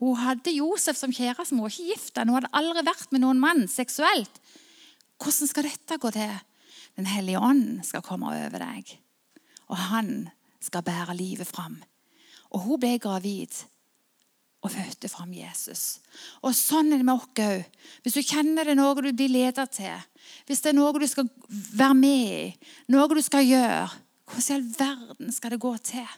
Hun 0.00 0.16
hadde 0.16 0.52
Josef 0.54 0.96
som 0.96 1.12
kjæreste, 1.12 1.52
men 1.52 1.60
hun 1.60 1.66
var 1.66 1.74
ikke 1.74 1.90
gift 1.90 2.20
ennå. 2.20 2.32
Hun 2.32 2.38
hadde 2.38 2.52
aldri 2.60 2.84
vært 2.86 3.10
med 3.12 3.24
noen 3.24 3.42
mann 3.42 3.66
seksuelt. 3.68 4.40
Hvordan 5.20 5.50
skal 5.50 5.66
dette 5.68 5.98
gå 6.00 6.12
til? 6.14 6.38
Den 6.96 7.08
hellige 7.10 7.40
ånd 7.40 7.82
skal 7.86 8.04
komme 8.04 8.30
over 8.30 8.62
deg, 8.62 8.88
og 9.70 9.76
han 9.90 10.28
skal 10.60 10.84
bære 10.84 11.14
livet 11.16 11.48
fram. 11.48 11.78
Og 12.50 12.64
hun 12.64 12.80
ble 12.82 12.96
gravid 13.00 13.54
og 14.60 14.72
fødte 14.74 15.08
fram 15.08 15.32
Jesus. 15.32 16.00
Og 16.44 16.52
sånn 16.56 16.92
er 16.92 17.00
det 17.00 17.06
med 17.08 17.16
oss 17.16 17.40
òg. 17.40 17.64
Hvis 18.04 18.18
du 18.18 18.22
kjenner 18.22 18.68
det 18.68 18.74
er 18.74 18.80
noe 18.80 18.96
du 19.00 19.08
blir 19.08 19.32
leder 19.32 19.68
til, 19.72 20.02
hvis 20.46 20.60
det 20.60 20.72
er 20.72 20.76
noe 20.76 20.92
du 21.00 21.06
skal 21.08 21.28
være 21.48 21.96
med 21.96 22.34
i, 22.34 22.72
noe 22.92 23.08
du 23.08 23.22
skal 23.24 23.46
gjøre, 23.46 23.86
hvordan 24.30 24.50
i 24.50 24.56
all 24.56 24.66
verden 24.78 25.32
skal 25.32 25.54
det 25.54 25.62
gå 25.62 25.72
til? 25.84 26.10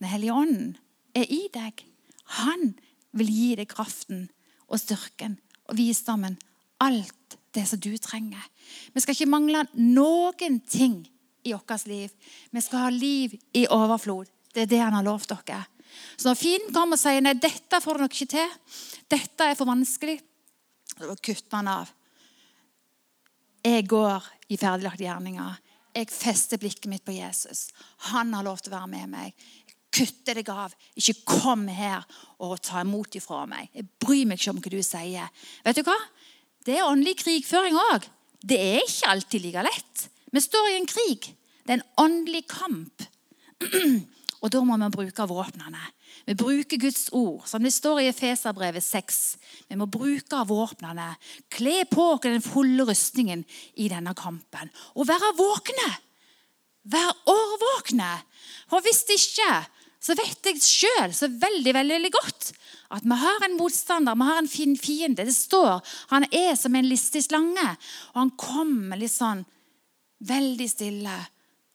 Den 0.00 0.10
hellige 0.10 0.34
ånden 0.34 0.74
er 1.16 1.30
i 1.32 1.46
deg. 1.52 1.84
Han 2.42 2.74
vil 3.16 3.30
gi 3.32 3.50
deg 3.56 3.70
kraften 3.70 4.26
og 4.66 4.82
styrken 4.82 5.38
og 5.70 5.78
visdommen. 5.78 6.36
Alt 6.82 7.38
det 7.56 7.64
som 7.70 7.80
du 7.80 7.94
trenger. 8.02 8.42
Vi 8.92 9.00
skal 9.00 9.16
ikke 9.16 9.30
mangle 9.30 9.62
noen 9.78 10.58
ting 10.60 10.98
i 11.46 11.54
vårt 11.54 11.86
liv. 11.88 12.10
Vi 12.50 12.60
skal 12.60 12.86
ha 12.86 12.90
liv 12.92 13.38
i 13.54 13.64
overflod. 13.70 14.28
Det 14.52 14.66
er 14.66 14.70
det 14.74 14.82
han 14.82 14.96
har 14.98 15.06
lovt 15.06 15.32
dere. 15.32 15.62
Så 16.16 16.28
når 16.28 16.38
fienden 16.40 16.74
kommer 16.74 16.98
og 16.98 17.02
sier 17.02 17.24
nei, 17.24 17.34
dette 17.40 17.80
får 17.82 17.98
du 17.98 18.04
nok 18.04 18.16
ikke 18.16 18.32
til, 18.36 18.56
dette 19.12 19.46
er 19.46 19.58
for 19.58 19.68
vanskelig, 19.68 20.16
så 20.96 21.14
kutter 21.14 21.58
han 21.58 21.70
av. 21.70 21.92
Jeg 23.66 23.86
går 23.90 24.26
i 24.52 24.58
ferdiglagte 24.60 25.04
gjerninger. 25.04 25.62
Jeg 25.96 26.12
fester 26.12 26.60
blikket 26.60 26.90
mitt 26.92 27.04
på 27.06 27.14
Jesus. 27.16 27.66
Han 28.12 28.34
har 28.36 28.44
lov 28.46 28.60
til 28.62 28.72
å 28.72 28.76
være 28.76 28.92
med 28.92 29.10
meg. 29.10 29.46
Kutte 29.96 30.34
deg 30.36 30.48
av. 30.52 30.74
Ikke 30.98 31.16
kom 31.24 31.64
her 31.72 32.04
og 32.44 32.58
ta 32.64 32.82
imot 32.84 33.16
ifra 33.18 33.44
meg. 33.48 33.70
Jeg 33.74 33.88
bryr 34.02 34.28
meg 34.28 34.38
ikke 34.40 34.52
om 34.52 34.60
hva 34.60 34.72
du 34.74 34.82
sier. 34.84 35.32
Vet 35.64 35.80
du 35.80 35.86
hva? 35.86 35.96
Det 36.66 36.76
er 36.76 36.86
åndelig 36.86 37.16
krigføring 37.22 37.78
òg. 37.80 38.06
Det 38.44 38.58
er 38.60 38.84
ikke 38.84 39.10
alltid 39.14 39.46
like 39.46 39.64
lett. 39.66 40.06
Vi 40.34 40.42
står 40.44 40.68
i 40.70 40.76
en 40.76 40.90
krig. 40.90 41.30
Det 41.64 41.72
er 41.72 41.80
en 41.80 41.88
åndelig 42.04 42.44
kamp. 42.50 43.06
Og 44.44 44.52
da 44.52 44.60
må 44.64 44.76
vi 44.80 44.88
bruke 44.92 45.26
våpnene. 45.30 45.82
Vi 46.26 46.34
bruker 46.38 46.80
Guds 46.80 47.08
ord, 47.16 47.46
som 47.48 47.64
det 47.64 47.72
står 47.74 48.02
i 48.02 48.08
Efeserbrevet 48.10 48.84
6. 48.84 49.20
Vi 49.70 49.78
må 49.80 49.88
bruke 49.90 50.42
våpnene. 50.48 51.14
Kle 51.52 51.84
på 51.90 52.10
oss 52.14 52.24
den 52.26 52.44
fulle 52.44 52.86
rustningen 52.88 53.46
i 53.74 53.88
denne 53.92 54.14
kampen. 54.18 54.70
Og 54.94 55.08
være 55.08 55.32
våkne. 55.38 55.88
Vær 56.86 57.14
årvåkne. 57.32 58.12
For 58.70 58.84
hvis 58.84 59.02
ikke, 59.10 59.50
så 60.02 60.14
vet 60.18 60.46
jeg 60.46 60.62
sjøl 60.62 61.14
så 61.16 61.28
veldig, 61.32 61.72
veldig 61.74 62.12
godt 62.14 62.52
at 62.94 63.02
vi 63.02 63.16
har 63.18 63.44
en 63.44 63.56
motstander, 63.58 64.14
vi 64.14 64.26
har 64.28 64.38
en 64.38 64.48
fin 64.48 64.76
fiende. 64.78 65.24
Det 65.26 65.34
står 65.34 65.80
han 66.12 66.26
er 66.30 66.54
som 66.58 66.74
en 66.74 66.86
listig 66.86 67.24
slange, 67.26 67.66
og 68.14 68.20
han 68.20 68.34
kommer 68.38 69.00
litt 69.00 69.14
sånn 69.14 69.42
veldig 70.26 70.68
stille. 70.70 71.16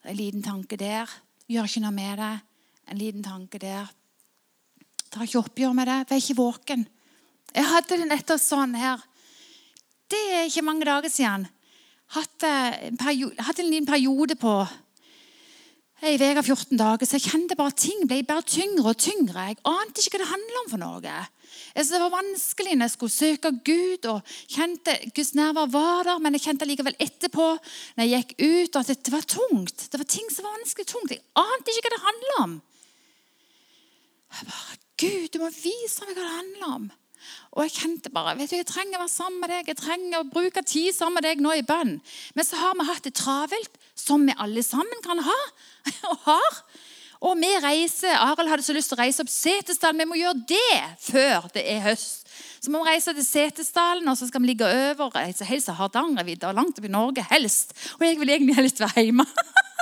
En 0.08 0.17
liten 0.17 0.41
tanke 0.41 0.80
der. 0.80 1.10
Gjør 1.52 1.67
ikke 1.67 1.84
noe 1.84 1.93
med 1.93 2.21
det. 2.21 2.32
En 2.91 2.99
liten 2.99 3.23
tanke 3.23 3.60
der. 3.62 3.88
Tar 5.12 5.23
ikke 5.23 5.39
oppgjør 5.45 5.75
med 5.75 5.88
det. 5.88 6.01
Vær 6.10 6.19
ikke 6.19 6.36
våken. 6.36 6.86
Jeg 7.56 7.67
hadde 7.67 7.97
det 8.01 8.08
nettopp 8.10 8.41
sånn 8.43 8.75
her. 8.75 8.99
Det 10.12 10.21
er 10.36 10.47
ikke 10.49 10.65
mange 10.67 10.88
dager 10.88 11.12
siden. 11.12 11.47
Hadde 12.12 12.51
en, 12.89 12.97
periode, 12.99 13.36
hadde 13.47 13.63
en 13.63 13.71
liten 13.71 13.88
periode 13.88 14.36
på 14.39 14.56
ei 16.01 16.17
uke 16.17 16.41
og 16.41 16.47
14 16.47 16.80
dager, 16.80 17.06
så 17.06 17.19
jeg 17.19 17.30
kjente 17.30 17.56
bare 17.56 17.75
ting 17.77 18.08
ble 18.10 18.23
bare 18.25 18.43
tyngre 18.43 18.91
og 18.91 18.97
tyngre. 18.99 19.51
Jeg 19.51 19.60
ante 19.69 20.01
ikke 20.01 20.17
hva 20.17 20.23
det 20.23 20.32
handla 20.32 20.63
om 20.63 20.71
for 20.71 20.82
noe. 20.82 21.13
Jeg 21.75 21.86
det 21.91 21.99
var 22.01 22.12
vanskelig 22.12 22.73
når 22.73 22.88
jeg 22.88 22.93
skulle 22.95 23.13
søke 23.13 23.51
Gud 23.67 24.08
og 24.10 24.34
kjente 24.49 24.97
Guds 25.15 25.32
nærvær 25.38 25.69
var 25.71 26.10
der, 26.10 26.19
men 26.23 26.36
jeg 26.36 26.43
kjente 26.47 26.67
likevel 26.67 26.97
etterpå 26.99 27.47
når 27.99 28.10
jeg 28.10 28.25
gikk 28.25 28.34
ut, 28.41 28.80
at 28.82 28.91
det 28.91 29.13
var 29.13 29.30
tungt. 29.38 29.88
Det 29.91 30.01
var 30.01 30.10
ting 30.10 30.27
som 30.34 30.47
var 30.47 30.58
vanskelig 30.58 30.89
tungt. 30.89 31.15
Jeg 31.15 31.23
ante 31.39 31.75
ikke 31.75 31.86
hva 31.86 31.93
det 31.95 32.04
handla 32.08 32.43
om. 32.47 32.60
Jeg 34.31 34.47
bare, 34.47 34.79
Gud, 35.01 35.29
du 35.33 35.39
må 35.41 35.49
vise 35.55 36.05
meg 36.05 36.15
hva 36.15 36.25
det 36.25 36.35
handler 36.37 36.75
om. 36.75 36.89
Og 37.51 37.65
jeg 37.65 37.73
kjente 37.75 38.11
bare 38.13 38.33
vet 38.39 38.51
du, 38.51 38.55
jeg 38.57 38.67
trenger 38.69 38.97
å 38.97 39.03
være 39.03 39.13
sammen 39.13 39.41
med 39.43 39.51
deg, 39.51 39.67
jeg 39.69 39.79
trenger 39.81 40.21
å 40.21 40.29
bruke 40.31 40.63
tid 40.65 40.95
sammen 40.95 41.19
med 41.19 41.27
deg 41.27 41.43
nå 41.43 41.53
i 41.57 41.65
bønn. 41.67 41.97
Men 42.37 42.47
så 42.47 42.61
har 42.61 42.77
vi 42.79 42.87
hatt 42.87 43.05
det 43.05 43.13
travelt, 43.19 43.77
som 43.97 44.23
vi 44.25 44.37
alle 44.39 44.63
sammen 44.65 45.03
kan 45.05 45.21
ha. 45.25 45.37
og 46.11 46.25
har. 46.29 46.61
Og 47.21 47.37
vi 47.37 47.51
reiser, 47.61 48.15
Arild 48.17 48.49
hadde 48.49 48.65
så 48.65 48.73
lyst 48.73 48.89
til 48.89 48.97
å 48.97 49.03
reise 49.03 49.21
opp 49.21 49.29
Setesdal. 49.29 49.97
Vi 49.99 50.09
må 50.09 50.17
gjøre 50.17 50.41
det 50.49 50.79
før 51.03 51.51
det 51.53 51.67
er 51.69 51.83
høst. 51.91 52.20
Så 52.62 52.69
må 52.69 52.84
vi 52.84 52.91
reise 52.91 53.13
til 53.17 53.26
Setesdalen, 53.26 54.06
og 54.08 54.17
så 54.17 54.28
skal 54.30 54.43
vi 54.43 54.52
ligge 54.52 54.67
over 54.67 55.08
og 55.08 55.15
reise 55.15 55.45
helst 55.50 55.65
til 55.65 55.78
Hardangervidda, 55.80 56.52
langt 56.54 56.78
opp 56.78 56.86
i 56.86 56.91
Norge 56.93 57.24
helst. 57.32 57.74
Og 57.97 58.06
jeg 58.06 58.19
vil 58.19 58.30
egentlig 58.30 58.56
helst 58.60 58.80
være 58.84 59.08
hjemme. 59.08 59.26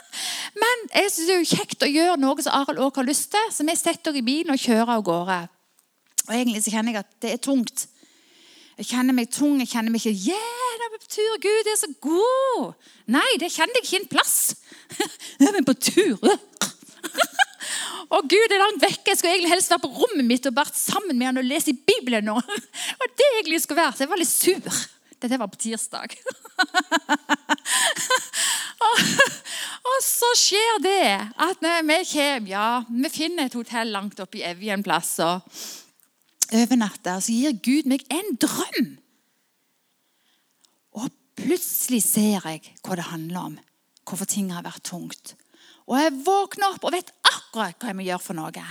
Men 0.64 0.86
jeg 0.94 1.12
synes 1.12 1.28
det 1.28 1.36
er 1.36 1.42
jo 1.42 1.58
kjekt 1.58 1.84
å 1.84 1.92
gjøre 1.92 2.20
noe 2.22 2.46
som 2.46 2.56
Arild 2.56 2.80
òg 2.86 3.02
har 3.02 3.08
lyst 3.10 3.34
til. 3.36 3.52
Så 3.52 3.68
vi 3.68 3.76
setter 3.76 4.14
oss 4.14 4.22
i 4.22 4.24
bilen 4.24 4.56
og 4.56 4.64
kjører 4.64 4.94
av 4.96 5.04
gårde. 5.10 5.40
Og 6.30 6.34
egentlig 6.38 6.64
så 6.64 6.74
kjenner 6.78 6.96
jeg 6.96 7.04
at 7.04 7.12
det 7.26 7.34
er 7.36 7.44
tungt. 7.44 7.86
Jeg 8.80 8.88
kjenner 8.94 9.18
meg 9.18 9.28
tung. 9.36 9.60
Jeg 9.60 9.74
kjenner 9.74 9.92
meg 9.92 10.00
ikke 10.00 10.32
yeah, 10.32 10.80
det 10.80 11.04
tur, 11.10 11.36
Gud 11.44 11.62
det 11.68 11.76
er 11.76 11.82
så 11.84 11.92
god. 12.00 12.74
Nei, 13.12 13.28
det 13.44 13.52
kjenner 13.52 13.76
jeg 13.76 13.90
ikke 13.90 14.02
en 14.06 14.12
plass. 14.16 14.38
Jeg 15.40 15.52
er 15.52 15.64
på 15.68 15.74
tur. 15.74 16.20
Og 18.10 18.30
Gud 18.30 18.54
er 18.54 18.62
langt 18.62 18.82
vekke. 18.84 19.12
Jeg 19.12 19.20
skulle 19.20 19.34
egentlig 19.36 19.54
helst 19.54 19.74
være 19.74 19.84
på 19.86 19.92
rommet 19.94 20.26
mitt 20.26 20.48
og 20.50 20.56
vært 20.58 20.78
sammen 20.78 21.18
med 21.18 21.30
han 21.30 21.42
og 21.42 21.50
lese 21.50 21.74
i 21.74 21.78
Bibelen. 21.78 22.30
nå. 22.30 22.38
Og 23.02 23.12
det 23.20 23.28
egentlig 23.36 23.62
skulle 23.64 23.82
være, 23.82 23.94
Så 23.98 24.06
jeg 24.06 24.10
var 24.10 24.22
litt 24.22 24.34
sur. 24.34 24.80
Dette 25.20 25.40
var 25.40 25.50
på 25.52 25.60
tirsdag. 25.60 26.16
og, 28.88 29.02
og, 29.84 29.98
så 30.06 30.30
skjer 30.40 30.80
det 30.84 31.10
at 31.36 31.60
vi 31.60 31.98
kommer, 32.14 32.48
ja, 32.48 32.70
vi 32.88 33.12
finner 33.12 33.50
et 33.50 33.58
hotell 33.60 33.92
langt 33.92 34.20
oppe 34.24 34.40
i 34.40 34.46
Evje 34.48 34.78
en 34.78 34.86
plass. 34.86 35.18
og 35.20 35.44
overnatter, 36.56 37.20
så 37.22 37.34
gir 37.34 37.58
Gud 37.64 37.90
meg 37.90 38.06
en 38.14 38.38
drøm. 38.42 38.94
Og 40.98 41.10
plutselig 41.40 42.02
ser 42.06 42.40
jeg 42.40 42.72
hva 42.84 42.98
det 42.98 43.10
handler 43.12 43.52
om. 43.52 43.60
Hvorfor 44.08 44.30
ting 44.30 44.50
har 44.56 44.66
vært 44.66 44.88
tungt. 44.90 45.36
Og 45.90 45.98
jeg 45.98 46.18
våkner 46.26 46.76
opp 46.76 46.86
og 46.86 46.94
vet 46.94 47.10
akkurat 47.26 47.78
hva 47.80 47.92
jeg 47.92 47.98
må 47.98 48.06
gjøre 48.06 48.24
for 48.24 48.38
noe. 48.38 48.66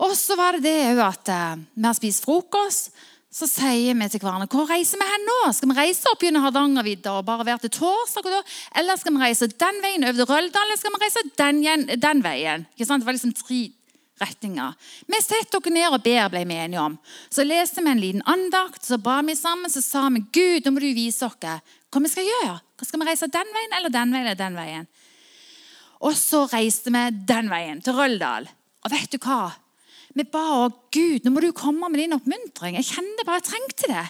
Og 0.00 0.12
så 0.16 0.36
var 0.38 0.56
det 0.56 0.70
det 0.70 1.02
at 1.02 1.32
uh, 1.34 1.56
vi 1.74 1.86
har 1.88 1.96
spist 1.98 2.24
frokost. 2.24 2.94
Så 3.30 3.46
sier 3.46 3.94
vi 3.94 4.06
til 4.10 4.22
hverandre 4.24 4.48
hvor 4.50 4.66
reiser 4.66 4.98
vi 4.98 5.06
hen 5.06 5.26
nå? 5.28 5.34
Skal 5.54 5.70
vi 5.70 5.76
reise 5.78 6.10
opp 6.10 6.22
gjennom 6.24 6.42
Hardangervidda 6.42 7.12
og 7.14 7.26
bare 7.28 7.46
være 7.46 7.62
til 7.68 7.76
torsdag? 7.76 8.40
Eller 8.80 8.98
skal 8.98 9.14
vi 9.14 9.22
reise 9.22 9.46
den 9.50 9.78
veien 9.84 10.06
over 10.06 10.18
til 10.18 10.26
Røldal, 10.26 10.64
eller 10.64 10.80
skal 10.80 10.96
vi 10.96 11.02
reise 11.04 11.22
den, 11.38 11.84
den 12.02 12.24
veien? 12.24 12.66
Det 12.74 12.88
var 12.90 13.14
liksom 13.14 13.36
tre 13.38 13.60
retninger. 14.20 14.74
Vi 15.06 15.20
setter 15.22 15.62
dere 15.62 15.74
ned 15.76 15.94
og 15.94 16.02
ber, 16.02 16.26
ble 16.32 16.42
vi 16.42 16.58
enige 16.58 16.82
om. 16.82 16.98
Så 17.30 17.46
leste 17.46 17.84
vi 17.84 17.92
en 17.92 18.02
liten 18.02 18.26
andakt, 18.28 18.82
så 18.84 18.98
ba 18.98 19.20
vi 19.22 19.38
sammen, 19.38 19.70
så 19.70 19.82
sa 19.84 20.08
vi 20.10 20.24
Gud, 20.26 20.66
nå 20.66 20.74
må 20.74 20.82
du 20.82 20.90
vise 20.90 21.30
oss 21.30 21.38
hva 21.38 22.02
vi 22.02 22.10
skal 22.10 22.26
gjøre. 22.26 22.58
Skal 22.82 22.98
vi 22.98 23.08
reise 23.12 23.30
den 23.30 23.54
veien 23.54 23.78
eller 23.78 23.94
den 23.94 24.16
veien 24.16 24.26
eller 24.26 24.42
den 24.42 24.58
veien? 24.58 24.90
Og 26.00 26.16
så 26.16 26.46
reiste 26.48 26.92
vi 26.92 27.02
den 27.28 27.50
veien, 27.52 27.82
til 27.84 27.96
Røldal. 27.96 28.48
Og 28.84 28.92
vet 28.92 29.12
du 29.12 29.18
hva? 29.20 29.50
Vi 30.16 30.24
ba 30.26 30.42
òg 30.64 30.78
Gud, 30.90 31.24
nå 31.24 31.30
må 31.30 31.42
du 31.44 31.52
komme 31.54 31.90
med 31.92 32.00
din 32.02 32.16
oppmuntring. 32.16 32.78
Jeg 32.80 32.88
kjente 32.88 33.26
bare 33.26 33.38
jeg 33.38 33.50
trengte 33.50 33.90
det. 33.92 34.06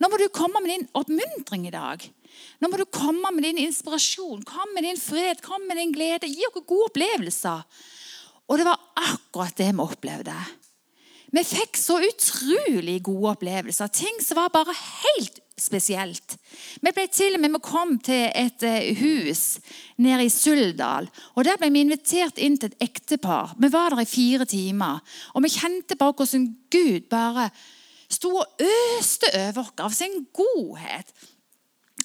Nå 0.00 0.08
må 0.10 0.18
du 0.18 0.28
komme 0.32 0.62
med 0.64 0.72
din 0.72 0.86
oppmuntring 0.96 1.66
i 1.68 1.74
dag. 1.74 2.04
Nå 2.62 2.70
må 2.70 2.78
du 2.80 2.86
komme 2.88 3.30
med 3.34 3.44
din 3.44 3.60
inspirasjon, 3.66 4.42
kom 4.46 4.72
med 4.74 4.86
din 4.86 4.98
fred, 4.98 5.42
kom 5.44 5.66
med 5.68 5.78
din 5.78 5.92
glede. 5.94 6.30
Gi 6.30 6.48
oss 6.48 6.64
gode 6.64 6.88
opplevelser. 6.88 7.66
Og 8.48 8.60
det 8.60 8.66
var 8.68 8.80
akkurat 9.00 9.56
det 9.58 9.70
vi 9.72 9.84
opplevde. 9.84 10.36
Vi 11.34 11.42
fikk 11.42 11.78
så 11.80 11.98
utrolig 12.04 13.00
gode 13.04 13.34
opplevelser. 13.34 13.90
Ting 13.92 14.20
som 14.22 14.38
var 14.38 14.52
bare 14.54 14.74
helt 14.76 15.40
spesielt. 15.58 16.34
Vi 16.82 16.92
ble 16.94 17.04
til 17.12 17.36
og 17.36 17.42
med, 17.42 17.52
vi 17.54 17.60
kom 17.62 17.94
til 18.02 18.26
et 18.34 18.64
eh, 18.66 18.90
hus 18.98 19.60
nede 20.02 20.26
i 20.26 20.32
Suldal. 20.32 21.06
og 21.34 21.44
Der 21.46 21.58
ble 21.60 21.70
vi 21.70 21.84
invitert 21.84 22.40
inn 22.42 22.58
til 22.58 22.72
et 22.72 22.88
ektepar. 22.88 23.54
Vi 23.58 23.70
var 23.72 23.94
der 23.94 24.02
i 24.02 24.08
fire 24.08 24.44
timer. 24.50 24.98
Og 25.34 25.44
vi 25.44 25.52
kjente 25.54 25.98
bare 26.00 26.16
hvordan 26.18 26.48
Gud 26.74 27.06
bare 27.10 27.50
sto 28.10 28.34
og 28.34 28.66
øste 28.98 29.30
over 29.30 29.62
oss 29.62 29.86
av 29.86 29.94
sin 29.94 30.26
godhet. 30.34 31.14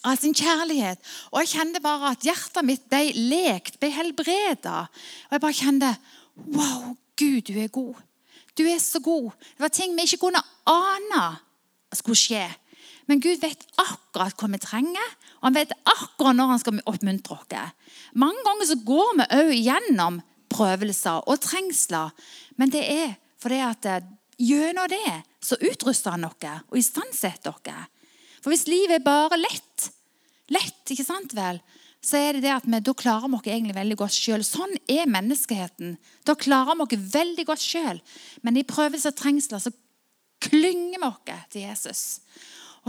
Av 0.05 0.15
sin 0.15 0.38
kjærlighet. 0.38 1.01
Og 1.33 1.41
jeg 1.41 1.55
kjente 1.57 1.81
bare 1.83 2.13
at 2.13 2.23
hjertet 2.23 2.65
mitt 2.65 2.85
ble 2.89 3.09
lekt, 3.17 3.79
ble 3.81 3.89
helbreda. 3.97 4.85
Og 5.29 5.35
jeg 5.35 5.45
bare 5.47 5.62
kjente 5.63 5.95
Wow, 6.39 6.93
Gud, 7.19 7.41
du 7.49 7.57
er 7.59 7.67
god. 7.67 7.97
Du 8.55 8.63
er 8.63 8.79
så 8.79 9.01
god. 9.03 9.33
Det 9.57 9.65
var 9.65 9.73
ting 9.73 9.95
vi 9.95 10.05
ikke 10.07 10.21
kunne 10.21 10.39
ane 10.69 11.25
skulle 11.91 12.15
skje. 12.19 12.45
Men 13.10 13.22
Gud 13.24 13.41
vet 13.41 13.65
akkurat 13.82 14.38
hva 14.38 14.52
vi 14.54 14.62
trenger, 14.62 15.13
og 15.39 15.50
han 15.50 15.58
vet 15.58 15.74
akkurat 15.82 16.38
når 16.38 16.52
han 16.54 16.62
skal 16.62 16.82
oppmuntre 16.89 17.39
oss. 17.39 17.88
Mange 18.13 18.43
ganger 18.45 18.69
så 18.69 18.78
går 18.86 19.15
vi 19.17 19.28
òg 19.39 19.54
gjennom 19.58 20.22
prøvelser 20.54 21.26
og 21.30 21.41
trengsler. 21.41 22.13
Men 22.62 22.74
det 22.74 22.86
er 22.86 23.17
fordi 23.41 23.60
at 23.65 23.88
eh, 23.89 24.08
gjennom 24.39 24.89
det 24.91 25.22
så 25.43 25.58
utruster 25.58 26.15
han 26.15 26.28
dere 26.28 26.60
og 26.69 26.80
istandsetter 26.80 27.58
dere. 27.65 27.88
For 28.39 28.54
hvis 28.54 28.67
livet 28.69 29.00
er 29.00 29.06
bare 29.06 29.39
lett, 29.39 29.89
lett, 30.54 30.84
ikke 30.88 31.08
sant 31.08 31.36
vel, 31.36 31.60
så 32.00 32.15
er 32.19 32.38
det 32.38 32.45
det 32.45 32.54
at 32.56 32.67
vi, 32.67 32.80
da 32.80 32.93
klarer 32.95 33.28
vi 33.28 33.39
oss 33.39 33.50
egentlig 33.50 33.76
veldig 33.76 33.98
godt 34.00 34.15
sjøl. 34.15 34.45
Sånn 34.48 34.78
er 34.88 35.10
menneskeheten. 35.12 35.98
Da 36.28 36.38
klarer 36.39 36.78
vi 36.80 36.86
oss 36.86 37.12
veldig 37.15 37.45
godt 37.50 37.63
sjøl. 37.63 38.00
Men 38.45 38.60
i 38.60 38.67
prøvelser 38.67 39.12
og 39.12 39.19
trengsler 39.19 39.63
så 39.65 39.74
klynger 40.45 41.02
vi 41.02 41.10
oss 41.10 41.50
til 41.52 41.65
Jesus. 41.65 42.04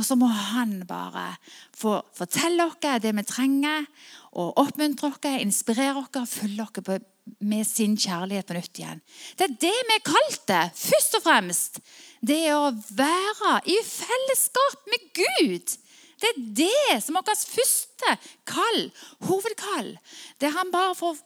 Og 0.00 0.06
så 0.06 0.16
må 0.16 0.30
han 0.32 0.78
bare 0.88 1.34
få 1.76 1.98
fortelle 2.16 2.64
oss 2.64 2.78
det 2.80 3.12
vi 3.12 3.24
trenger, 3.28 3.84
og 4.40 4.56
oppmuntre 4.62 5.10
oss, 5.10 5.26
inspirere 5.42 6.00
oss 6.00 6.36
følge 6.38 6.64
oss 6.64 7.02
med 7.38 7.66
sin 7.68 7.96
kjærlighet 8.00 8.48
på 8.48 8.56
nytt 8.56 8.80
igjen. 8.80 9.02
Det 9.36 9.46
er 9.46 9.58
det 9.66 9.74
vi 9.90 9.96
er 9.98 10.06
kalt 10.06 10.46
det, 10.48 10.62
først 10.78 11.18
og 11.18 11.24
fremst. 11.26 11.80
Det 12.24 12.38
er 12.48 12.56
å 12.56 12.72
være 12.96 13.58
i 13.68 13.76
fellesskap 13.86 14.88
med 14.90 15.04
Gud. 15.20 15.76
Det 16.20 16.30
er 16.30 16.40
det 16.62 16.96
som 17.04 17.16
er 17.16 17.24
vårt 17.24 17.44
første 17.52 18.16
kall, 18.48 18.80
hovedkall. 19.28 19.94
Det 20.40 20.52
han 20.56 20.72
bare 20.72 20.96
får 20.96 21.20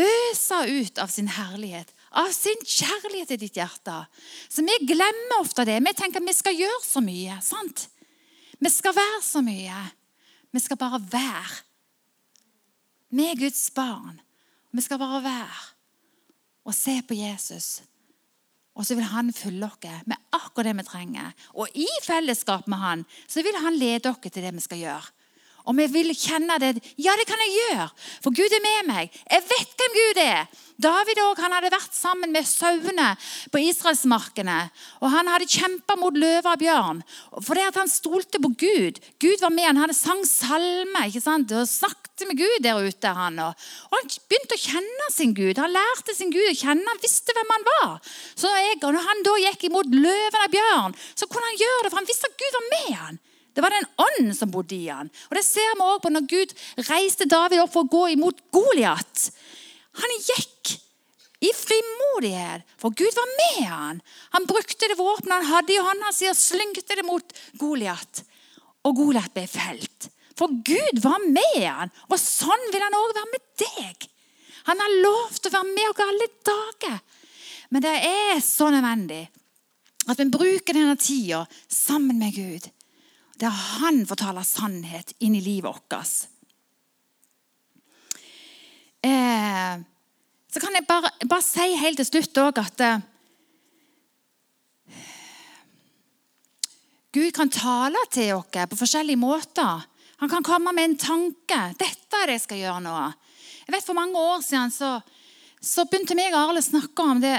øse 0.00 0.62
ut 0.72 1.00
av 1.00 1.12
sin 1.12 1.28
herlighet, 1.36 1.92
av 2.16 2.32
sin 2.32 2.64
kjærlighet 2.64 3.36
i 3.36 3.40
ditt 3.44 3.60
hjerte. 3.60 3.98
Så 4.48 4.64
vi 4.64 4.80
glemmer 4.88 5.40
ofte 5.40 5.68
det. 5.68 5.78
Vi 5.84 5.94
tenker 5.96 6.24
vi 6.24 6.36
skal 6.36 6.56
gjøre 6.56 6.84
så 6.84 7.04
mye. 7.04 7.40
sant? 7.44 7.88
Vi 8.66 8.70
skal 8.74 8.96
være 8.96 9.18
så 9.22 9.40
mye. 9.46 9.80
Vi 10.50 10.58
skal 10.58 10.78
bare 10.80 10.98
være. 10.98 11.58
Vi 13.14 13.26
er 13.30 13.38
Guds 13.38 13.68
barn. 13.70 14.16
Vi 14.74 14.82
skal 14.82 14.98
bare 14.98 15.20
være 15.22 15.60
og 16.66 16.74
se 16.74 16.96
på 17.06 17.14
Jesus. 17.14 17.84
Og 18.74 18.86
så 18.86 18.96
vil 18.98 19.06
han 19.06 19.30
fylle 19.32 19.68
oss 19.68 20.02
med 20.10 20.18
akkurat 20.34 20.66
det 20.66 20.74
vi 20.80 20.86
trenger. 20.88 21.30
Og 21.54 21.78
i 21.78 21.86
fellesskap 22.02 22.66
med 22.66 22.82
han 22.82 23.04
så 23.28 23.44
vil 23.46 23.54
han 23.62 23.78
lede 23.78 24.10
oss 24.10 24.18
til 24.26 24.42
det 24.42 24.54
vi 24.58 24.64
skal 24.64 24.82
gjøre. 24.82 25.14
Og 25.66 25.74
vi 25.80 25.86
vil 25.90 26.12
kjenne 26.14 26.58
det. 26.62 26.76
Ja, 27.02 27.16
det 27.18 27.26
kan 27.26 27.40
jeg 27.42 27.56
gjøre, 27.56 27.88
for 28.22 28.34
Gud 28.34 28.54
er 28.54 28.62
med 28.62 28.92
meg. 28.92 29.18
Jeg 29.26 29.44
vet 29.50 29.74
hvem 29.80 29.98
Gud 29.98 30.22
er. 30.22 30.46
David 30.76 31.18
også, 31.22 31.40
han 31.40 31.54
hadde 31.56 31.72
vært 31.72 31.94
sammen 31.96 32.32
med 32.34 32.44
sauene 32.44 33.08
på 33.52 33.62
israelsmarkene. 33.64 34.56
Og 35.00 35.08
han 35.14 35.30
hadde 35.32 35.48
kjempa 35.48 35.96
mot 35.96 36.16
løver 36.16 36.50
og 36.52 36.60
bjørn. 36.60 37.00
Fordi 37.46 37.64
at 37.64 37.78
han 37.80 37.90
stolte 37.90 38.40
på 38.42 38.52
Gud. 38.60 39.00
Gud 39.22 39.40
var 39.40 39.54
med, 39.54 39.64
Han 39.66 39.80
hadde 39.80 39.96
sang 39.96 40.22
salme 40.28 41.06
ikke 41.08 41.24
sant? 41.24 41.52
og 41.52 41.68
snakket 41.68 42.28
med 42.28 42.38
Gud 42.38 42.62
der 42.64 42.80
ute. 42.84 43.08
Han. 43.08 43.40
Og 43.40 43.96
han 43.96 44.10
begynte 44.28 44.58
å 44.58 44.64
kjenne 44.66 45.10
sin 45.12 45.34
Gud. 45.34 45.56
Han 45.56 45.72
lærte 45.72 46.14
sin 46.14 46.30
Gud 46.34 46.44
å 46.52 46.56
kjenne. 46.56 46.84
Han 46.86 47.02
visste 47.02 47.32
hvem 47.32 47.54
han 47.56 47.68
var. 47.72 47.96
Så 48.36 48.52
jeg, 48.52 48.78
når 48.84 49.00
han 49.08 49.24
da 49.24 49.38
gikk 49.46 49.70
imot 49.70 49.88
løven 49.90 50.44
og 50.44 50.52
bjørn, 50.52 50.98
så 51.16 51.26
kunne 51.26 51.48
han 51.50 51.62
gjøre 51.64 51.82
det, 51.82 51.90
for 51.90 52.02
han 52.02 52.10
visste 52.12 52.28
at 52.28 52.36
Gud 52.44 52.60
var 52.60 52.68
med 52.74 52.92
han. 53.00 53.24
Det 53.56 53.64
var 53.64 53.72
den 53.72 53.86
ånden 54.04 54.34
som 54.36 54.50
bodde 54.52 54.76
i 54.76 54.90
han. 54.92 55.08
Og 55.30 55.38
Det 55.38 55.44
ser 55.46 55.72
vi 55.72 55.80
også 55.80 56.02
på 56.04 56.12
når 56.12 56.26
Gud 56.28 56.50
reiste 56.90 57.24
David 57.24 57.62
opp 57.62 57.72
for 57.72 57.86
å 57.86 57.92
gå 57.94 58.02
imot 58.12 58.42
Goliat. 58.52 59.30
Han 59.96 60.12
gikk 60.20 60.74
i 61.40 61.52
frimodighet, 61.56 62.66
for 62.80 62.92
Gud 62.96 63.16
var 63.16 63.32
med 63.38 63.62
han. 63.68 64.02
Han 64.36 64.48
brukte 64.48 64.88
det 64.88 64.98
våpenet 65.00 65.38
han 65.38 65.48
hadde 65.54 65.72
i 65.72 65.80
hånda 65.80 66.12
si, 66.12 66.28
og 66.28 66.36
slyngte 66.36 66.96
det 66.96 67.04
mot 67.08 67.32
Goliat. 67.60 68.22
Og 68.84 69.00
Goliat 69.00 69.32
ble 69.32 69.46
felt. 69.48 70.10
For 70.36 70.52
Gud 70.52 71.00
var 71.04 71.24
med 71.24 71.64
han, 71.64 71.92
og 72.10 72.20
sånn 72.20 72.68
vil 72.72 72.84
han 72.84 72.96
òg 73.00 73.16
være 73.16 73.32
med 73.32 73.44
deg. 73.64 74.08
Han 74.68 74.84
har 74.84 75.00
lovt 75.00 75.48
å 75.48 75.54
være 75.54 75.72
med 75.72 75.90
oss 75.94 76.04
alle 76.04 76.30
dager. 76.52 77.02
Men 77.72 77.88
det 77.88 77.96
er 78.04 78.40
så 78.44 78.68
nødvendig 78.70 79.24
at 80.06 80.20
vi 80.20 80.28
bruker 80.30 80.76
denne 80.76 80.96
tida 81.00 81.46
sammen 81.72 82.20
med 82.20 82.36
Gud 82.36 82.68
der 83.40 83.52
han 83.52 84.04
fortaler 84.08 84.46
sannhet 84.46 85.12
inn 85.20 85.36
i 85.36 85.42
livet 85.44 85.68
vårt. 85.68 86.28
Eh, 89.04 89.74
så 90.52 90.62
kan 90.62 90.74
jeg 90.74 90.86
bare, 90.88 91.12
bare, 91.28 91.44
si 91.44 91.66
helt 91.76 92.00
til 92.00 92.08
slutt 92.08 92.40
òg 92.40 92.62
at 92.62 92.80
eh, 92.84 93.04
Gud 97.16 97.32
kan 97.36 97.52
tale 97.52 98.00
til 98.12 98.34
oss 98.36 98.48
på 98.52 98.80
forskjellige 98.80 99.20
måter. 99.20 99.84
Han 100.20 100.32
kan 100.32 100.44
komme 100.44 100.72
med 100.72 100.90
en 100.90 100.98
tanke. 101.00 101.60
'Dette 101.76 102.16
er 102.16 102.26
det 102.28 102.38
jeg 102.38 102.44
skal 102.44 102.60
gjøre 102.60 102.82
nå.' 102.84 103.12
Jeg 103.66 103.74
vet 103.74 103.86
For 103.86 103.98
mange 103.98 104.20
år 104.20 104.42
siden 104.44 104.70
så, 104.70 105.00
så 105.60 105.84
begynte 105.84 106.14
meg 106.14 106.34
og 106.34 106.50
Arle 106.50 106.62
å 106.62 106.66
snakke 106.66 107.02
om 107.02 107.20
det. 107.20 107.38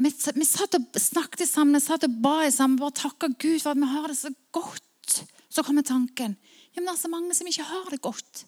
Vi, 0.00 0.08
vi, 0.08 0.46
satt 0.48 0.78
og 0.78 0.86
snakket 0.96 1.44
sammen, 1.44 1.76
vi 1.76 1.82
satt 1.84 2.06
og 2.06 2.14
ba 2.24 2.48
sammen, 2.50 2.78
bare 2.80 2.96
takka 2.96 3.28
Gud 3.34 3.60
for 3.60 3.74
at 3.74 3.82
vi 3.82 3.90
har 3.90 4.08
det 4.08 4.16
så 4.16 4.30
godt. 4.54 5.24
Så 5.50 5.64
kommer 5.66 5.82
tanken 5.82 6.36
ja, 6.70 6.78
men 6.78 6.86
det 6.86 6.92
er 6.94 7.02
så 7.02 7.10
mange 7.10 7.34
som 7.34 7.48
ikke 7.50 7.66
har 7.66 7.88
det 7.90 8.02
godt. 8.04 8.44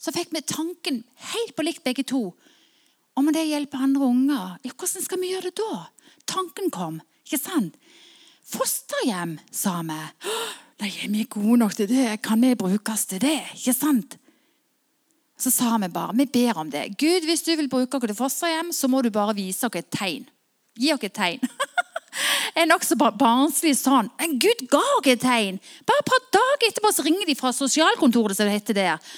Så 0.00 0.12
fikk 0.14 0.32
vi 0.34 0.42
tanken 0.42 1.02
helt 1.30 1.54
på 1.56 1.64
likt 1.66 1.84
begge 1.86 2.02
to. 2.08 2.30
Om 3.18 3.28
det 3.34 3.46
hjelper 3.46 3.84
andre 3.84 4.06
unger. 4.06 4.56
Ja, 4.64 4.72
hvordan 4.72 5.04
skal 5.04 5.20
vi 5.20 5.30
gjøre 5.34 5.50
det 5.50 5.60
da? 5.60 5.84
Tanken 6.30 6.70
kom. 6.74 7.00
ikke 7.24 7.38
sant? 7.38 7.76
Fosterhjem, 8.50 9.36
sa 9.54 9.76
vi. 9.86 10.00
Nei, 10.80 10.90
er 11.04 11.12
vi 11.12 11.26
gode 11.30 11.60
nok 11.60 11.76
til 11.76 11.90
det? 11.90 12.22
Kan 12.24 12.42
vi 12.42 12.54
brukes 12.58 13.06
til 13.06 13.20
det? 13.22 13.38
Ikke 13.54 13.76
sant? 13.76 14.16
Så 15.40 15.52
sa 15.54 15.76
vi 15.78 15.88
bare 15.92 16.16
vi 16.16 16.26
ber 16.26 16.58
om 16.58 16.70
det. 16.70 16.96
Gud, 16.98 17.28
hvis 17.28 17.44
du 17.46 17.54
vil 17.56 17.70
bruke 17.70 17.96
oss 17.96 18.08
til 18.08 18.16
fosterhjem, 18.16 18.72
så 18.72 18.88
må 18.88 19.02
du 19.02 19.10
bare 19.14 19.36
vise 19.38 19.68
oss 19.68 19.78
et 19.78 19.92
tegn. 19.92 20.26
Gi 20.80 20.92
oss 20.94 21.04
et 21.06 21.14
tegn. 21.14 21.44
er 22.54 22.68
nokså 22.68 22.98
barnslig 22.98 23.76
sånn. 23.78 24.10
Men 24.20 24.38
Gud 24.42 24.66
ga 24.72 24.82
et 25.04 25.22
tegn. 25.22 25.60
Bare 25.88 26.02
et 26.02 26.10
par 26.10 26.26
dager 26.38 26.68
etterpå 26.68 26.92
så 26.94 27.06
ringer 27.06 27.28
de 27.28 27.38
fra 27.38 27.52
sosialkontoret, 27.54 28.36
som 28.36 28.48
det 28.48 28.58
heter, 28.58 28.80
der, 28.80 29.14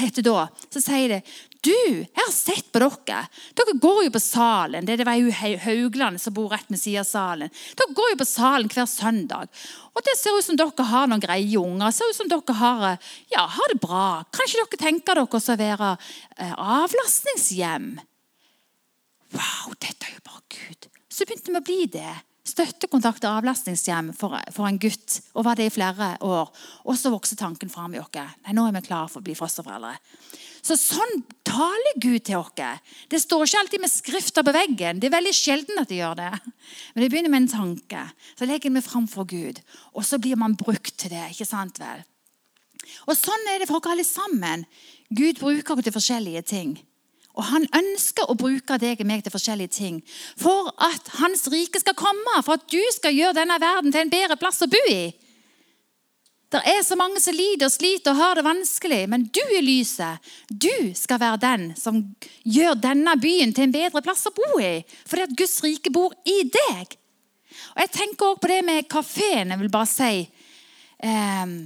heter 0.00 0.26
da. 0.26 0.46
Så 0.70 0.82
sier 0.84 1.16
de 1.16 1.20
du, 1.66 1.72
jeg 1.72 2.20
har 2.20 2.30
sett 2.30 2.68
på 2.70 2.78
dere. 2.78 3.22
Dere 3.58 3.74
går 3.82 4.04
jo 4.06 4.12
på 4.14 4.22
salen. 4.22 4.86
Det 4.86 5.02
var 5.06 5.18
jo 5.18 5.32
Haugland 5.34 6.20
som 6.22 6.34
bor 6.36 6.52
rett 6.52 6.68
ved 6.70 6.78
siden 6.78 7.02
av 7.02 7.08
salen. 7.08 7.54
Dere 7.78 7.96
går 7.96 8.12
jo 8.12 8.18
på 8.20 8.28
salen 8.28 8.70
hver 8.70 8.86
søndag. 8.90 9.50
Og 9.96 10.04
det 10.06 10.14
ser 10.20 10.36
ut 10.36 10.46
som 10.46 10.58
dere 10.58 10.88
har 10.90 11.08
noen 11.10 11.22
greie 11.22 11.58
unger. 11.58 11.88
Det 11.88 11.96
ser 11.98 12.12
ut 12.12 12.20
som 12.20 12.30
dere 12.30 12.58
har, 12.60 12.84
ja, 13.32 13.46
har 13.56 13.72
det 13.72 13.80
bra. 13.82 14.06
Kanskje 14.36 14.62
dere 14.62 14.82
tenker 14.84 15.18
dere 15.18 15.40
å 15.40 15.56
være 15.62 15.94
eh, 16.36 16.54
avlastningshjem? 16.54 17.96
Wow, 19.34 19.74
dette 19.80 20.06
er 20.06 20.14
jo 20.14 20.26
bare 20.28 20.44
Gud. 20.52 20.90
Så 21.16 21.24
begynte 21.24 21.52
vi 21.52 21.60
å 21.60 21.64
bli 21.64 21.84
det. 21.88 22.12
Støttekontakt 22.46 23.24
og 23.24 23.40
avlastningshjem 23.40 24.12
for, 24.14 24.36
for, 24.52 24.68
en 24.68 24.78
gutt. 24.78 25.20
Og 25.34 25.46
var 25.46 25.56
det 25.58 25.70
i 25.70 25.72
flere 25.72 26.12
år. 26.22 26.50
Og 26.84 26.98
så 26.98 27.10
vokste 27.10 27.38
tanken 27.40 27.72
fram 27.72 27.96
i 27.96 28.00
oss. 28.02 28.12
Nei, 28.12 28.52
nå 28.54 28.66
er 28.66 28.76
vi 28.76 28.82
klare 28.86 29.08
for 29.10 29.22
å 29.22 29.26
bli 29.26 29.34
fosterforeldre. 29.38 29.96
Så 30.66 30.76
Sånn 30.78 31.22
taler 31.46 31.98
Gud 32.02 32.26
til 32.26 32.42
oss. 32.42 32.52
Det 33.08 33.22
står 33.22 33.46
ikke 33.46 33.62
alltid 33.62 33.82
med 33.86 33.92
skrifter 33.92 34.44
på 34.46 34.54
veggen. 34.54 35.00
Det 35.00 35.08
er 35.08 35.16
veldig 35.16 35.34
sjelden 35.38 35.80
at 35.82 35.88
det 35.90 36.02
gjør 36.02 36.18
det. 36.20 36.32
Men 36.92 37.02
det 37.02 37.10
begynner 37.14 37.32
med 37.32 37.44
en 37.44 37.54
tanke. 37.54 38.02
Så 38.36 38.50
legger 38.50 38.74
vi 38.76 38.84
fram 38.84 39.08
for 39.10 39.30
Gud. 39.30 39.62
Og 39.96 40.04
så 40.04 40.20
blir 40.20 40.36
man 40.38 40.58
brukt 40.58 40.98
til 41.00 41.14
det. 41.16 41.30
ikke 41.32 41.48
sant 41.48 41.80
vel? 41.80 42.04
Og 43.08 43.16
Sånn 43.18 43.48
er 43.54 43.62
det 43.62 43.70
for 43.70 43.80
oss 43.80 43.94
alle 43.94 44.04
sammen. 44.06 44.66
Gud 45.08 45.40
bruker 45.40 45.78
oss 45.78 45.88
til 45.88 45.96
forskjellige 45.96 46.44
ting. 46.52 46.76
Og 47.36 47.44
han 47.50 47.66
ønsker 47.76 48.30
å 48.30 48.36
bruke 48.38 48.78
deg 48.80 49.02
og 49.02 49.08
meg 49.08 49.22
til 49.24 49.34
forskjellige 49.34 49.74
ting. 49.76 50.00
For 50.40 50.70
at 50.80 51.12
hans 51.20 51.44
rike 51.52 51.80
skal 51.82 51.96
komme, 51.98 52.40
for 52.46 52.56
at 52.56 52.66
du 52.72 52.80
skal 52.96 53.16
gjøre 53.16 53.36
denne 53.42 53.60
verden 53.60 53.92
til 53.92 54.06
en 54.06 54.12
bedre 54.12 54.38
plass 54.40 54.64
å 54.64 54.70
bo 54.72 54.82
i. 54.88 55.12
Det 56.46 56.60
er 56.70 56.82
så 56.86 56.94
mange 56.96 57.20
som 57.20 57.34
lider 57.34 57.66
og 57.66 57.74
sliter 57.74 58.14
og 58.14 58.20
har 58.20 58.38
det 58.38 58.44
vanskelig, 58.46 59.00
men 59.10 59.26
du 59.34 59.42
er 59.42 59.64
lyset. 59.66 60.22
Du 60.48 60.94
skal 60.94 61.20
være 61.20 61.42
den 61.42 61.64
som 61.76 61.98
gjør 62.46 62.78
denne 62.78 63.16
byen 63.20 63.52
til 63.52 63.66
en 63.66 63.74
bedre 63.74 64.02
plass 64.06 64.28
å 64.30 64.34
bo 64.36 64.60
i. 64.62 64.78
Fordi 65.10 65.26
at 65.26 65.34
Guds 65.36 65.58
rike 65.64 65.92
bor 65.92 66.14
i 66.24 66.38
deg. 66.46 66.94
Og 67.74 67.82
Jeg 67.82 67.92
tenker 67.98 68.30
også 68.30 68.44
på 68.44 68.52
det 68.52 68.60
med 68.64 68.88
kafeen. 68.88 69.50
Jeg 69.52 69.60
vil 69.60 69.72
bare 69.74 69.90
si 69.90 70.22
eh, 70.22 71.56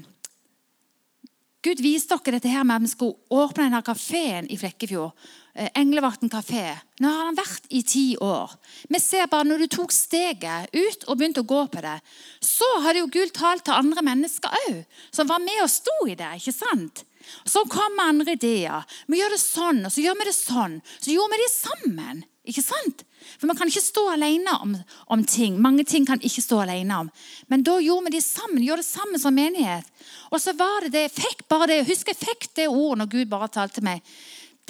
Gud 1.60 1.82
viste 1.84 2.16
dere 2.16 2.38
dette 2.38 2.48
her 2.48 2.64
med 2.64 2.78
at 2.78 2.86
vi 2.86 2.90
skulle 2.94 3.36
åpne 3.36 3.66
denne 3.66 3.82
kafeen 3.84 4.46
i 4.48 4.56
Flekkefjord. 4.56 5.12
Eh, 5.52 5.68
Englevatn 5.76 6.30
kafé. 6.32 6.64
Nå 7.02 7.10
har 7.10 7.26
han 7.28 7.36
vært 7.36 7.66
i 7.68 7.82
ti 7.84 8.04
år. 8.16 8.54
Vi 8.88 9.00
ser 9.02 9.28
bare 9.28 9.44
Når 9.44 9.58
du 9.58 9.66
tok 9.76 9.92
steget 9.92 10.72
ut 10.72 11.04
og 11.06 11.18
begynte 11.18 11.42
å 11.44 11.50
gå 11.50 11.66
på 11.68 11.82
det, 11.84 11.98
så 12.40 12.68
hadde 12.80 13.02
jo 13.02 13.12
Gud 13.12 13.34
talt 13.36 13.66
til 13.66 13.76
andre 13.76 14.02
mennesker 14.02 14.56
òg, 14.68 14.84
som 15.12 15.28
var 15.28 15.42
med 15.44 15.60
og 15.62 15.68
sto 15.68 15.96
i 16.08 16.16
det. 16.16 16.32
ikke 16.38 16.56
sant? 16.56 17.04
Så 17.44 17.66
kom 17.68 18.00
andre 18.00 18.32
ideer. 18.32 18.86
Vi 19.06 19.20
gjør 19.20 19.36
det 19.36 19.42
sånn, 19.42 19.84
og 19.84 19.92
så 19.92 20.00
gjør 20.00 20.16
vi 20.16 20.30
det 20.30 20.36
sånn. 20.36 20.80
Så 20.96 21.12
gjorde 21.12 21.36
vi 21.36 21.42
det 21.42 21.52
sammen. 21.52 22.24
Ikke 22.50 22.64
sant? 22.64 23.04
For 23.38 23.46
Man 23.46 23.56
kan 23.58 23.70
ikke 23.70 23.84
stå 23.84 24.04
alene 24.12 24.56
om, 24.64 24.74
om, 25.06 25.22
ting. 25.24 25.60
Mange 25.62 25.84
ting 25.84 26.06
kan 26.08 26.20
ikke 26.20 26.42
stå 26.42 26.64
alene 26.64 26.98
om. 27.04 27.10
Men 27.48 27.62
da 27.66 27.78
gjorde 27.80 28.08
vi 28.08 28.16
det 28.16 28.24
sammen. 28.26 28.64
gjorde 28.64 28.82
det 28.82 28.90
sammen 28.90 29.22
som 29.22 29.34
menighet. 29.34 29.86
Og 30.30 30.40
så 30.40 30.54
var 30.58 30.84
det 30.84 30.94
det, 30.96 31.06
jeg 31.08 31.16
fikk 31.20 31.48
bare 31.48 31.70
det, 31.70 31.80
Husk 31.88 32.10
jeg 32.10 32.18
fikk 32.20 32.50
det 32.58 32.68
ordet 32.68 33.02
når 33.02 33.12
Gud 33.14 33.32
bare 33.32 33.52
talte 33.52 33.84
meg. 33.84 34.02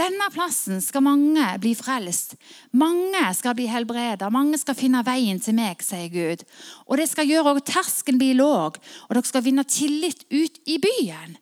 Denne 0.01 0.31
plassen 0.33 0.81
skal 0.81 1.05
mange 1.05 1.45
bli 1.61 1.75
frelst. 1.77 2.37
Mange 2.73 3.21
skal 3.37 3.57
bli 3.59 3.67
helbredet. 3.69 4.31
Mange 4.33 4.59
skal 4.61 4.79
finne 4.79 5.03
veien 5.05 5.41
til 5.43 5.57
meg, 5.59 5.83
sier 5.85 6.09
Gud. 6.13 6.45
Og 6.87 7.01
det 7.01 7.09
skal 7.11 7.29
gjøre 7.29 7.57
at 7.59 7.69
terskelen 7.69 8.21
blir 8.21 8.39
låg, 8.39 8.79
og 9.09 9.17
dere 9.17 9.29
skal 9.29 9.45
vinne 9.45 9.67
tillit 9.69 10.25
ut 10.33 10.61
i 10.65 10.79
byen. 10.81 11.37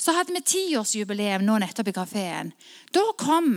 Så 0.00 0.14
hadde 0.16 0.32
vi 0.32 0.40
tiårsjubileum 0.40 1.44
nå 1.44 1.58
nettopp 1.60 1.90
i 1.90 1.96
kafeen. 1.98 2.54
Da 2.96 3.04
kom 3.20 3.52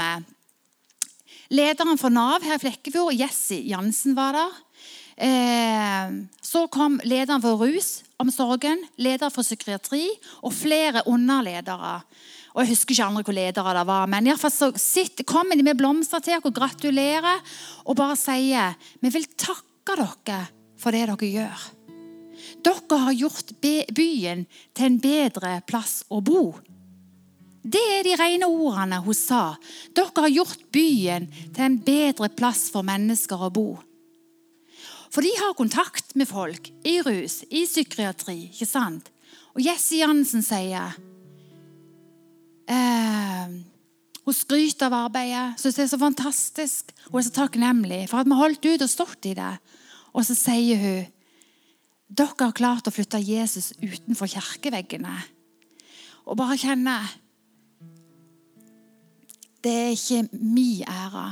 lederen 1.53 1.99
for 2.01 2.13
Nav 2.13 2.43
her 2.45 2.57
i 2.57 2.61
Flekkefjord, 2.61 3.15
Jesse 3.17 3.59
Jansen, 3.69 4.15
var 4.17 4.37
der. 4.37 4.61
Eh, 5.15 6.13
så 6.41 6.65
kom 6.73 6.97
lederen 7.05 7.41
for 7.43 7.61
rusomsorgen, 7.61 8.81
leder 8.97 9.33
for 9.33 9.45
psykiatri 9.45 10.07
og 10.41 10.53
flere 10.55 11.05
underledere. 11.05 12.01
Og 12.53 12.63
Jeg 12.63 12.73
husker 12.73 12.93
ikke 12.93 13.05
andre 13.05 13.23
hvor 13.25 13.37
ledere 13.37 13.75
det 13.77 13.85
var, 13.89 14.09
men 14.09 14.27
i 14.27 14.35
fall 14.37 14.53
så 14.53 14.71
sitt, 14.77 15.25
kommer 15.25 15.57
de 15.57 15.65
med 15.65 15.77
blomster 15.77 16.21
til 16.21 16.35
dere 16.35 16.49
og 16.49 16.57
gratulerer 16.57 17.55
og 17.85 17.97
bare 17.97 18.17
sier 18.17 18.75
vi 19.01 19.09
vil 19.13 19.25
takke 19.37 19.97
dere 19.97 20.43
for 20.77 20.93
det 20.93 21.07
dere 21.09 21.31
gjør. 21.31 21.65
Dere 22.63 22.99
har 23.05 23.17
gjort 23.17 23.55
byen 23.61 24.45
til 24.73 24.85
en 24.85 25.01
bedre 25.01 25.57
plass 25.65 26.03
å 26.09 26.21
bo. 26.21 26.53
Det 27.63 27.81
er 27.97 28.03
de 28.03 28.17
rene 28.19 28.49
ordene 28.51 28.99
hun 29.05 29.15
sa. 29.15 29.55
Dere 29.95 30.25
har 30.25 30.35
gjort 30.35 30.67
byen 30.75 31.29
til 31.55 31.63
en 31.63 31.79
bedre 31.83 32.27
plass 32.35 32.67
for 32.73 32.83
mennesker 32.85 33.39
å 33.39 33.51
bo. 33.53 33.67
For 35.13 35.23
de 35.23 35.31
har 35.37 35.55
kontakt 35.55 36.15
med 36.19 36.27
folk 36.27 36.71
i 36.89 36.97
rus, 37.05 37.43
i 37.53 37.63
psykiatri. 37.69 38.49
ikke 38.51 38.67
sant? 38.67 39.11
Og 39.53 39.61
Jesse 39.61 40.01
Jansen 40.01 40.41
sier 40.43 40.95
Eh, 42.63 43.47
hun 44.23 44.35
skryter 44.35 44.87
av 44.87 45.09
arbeidet, 45.09 45.59
syns 45.59 45.75
det 45.75 45.83
er 45.83 45.89
så 45.91 45.99
fantastisk. 45.99 46.93
Hun 47.09 47.19
er 47.19 47.25
så 47.27 47.33
takknemlig 47.35 48.05
for 48.11 48.21
at 48.21 48.29
vi 48.29 48.37
holdt 48.39 48.67
ut 48.69 48.85
og 48.85 48.91
stått 48.91 49.27
i 49.27 49.35
det. 49.35 49.51
Og 50.15 50.23
så 50.27 50.37
sier 50.37 50.79
hun 50.79 51.11
dere 52.13 52.45
har 52.45 52.53
klart 52.53 52.87
å 52.87 52.93
flytte 52.93 53.19
Jesus 53.19 53.71
utenfor 53.81 54.29
kirkeveggene. 54.29 55.15
Og 56.29 56.37
bare 56.37 56.59
kjenne 56.61 56.99
Det 59.63 59.71
er 59.71 59.89
ikke 59.95 60.27
min 60.31 60.83
ære. 60.83 61.27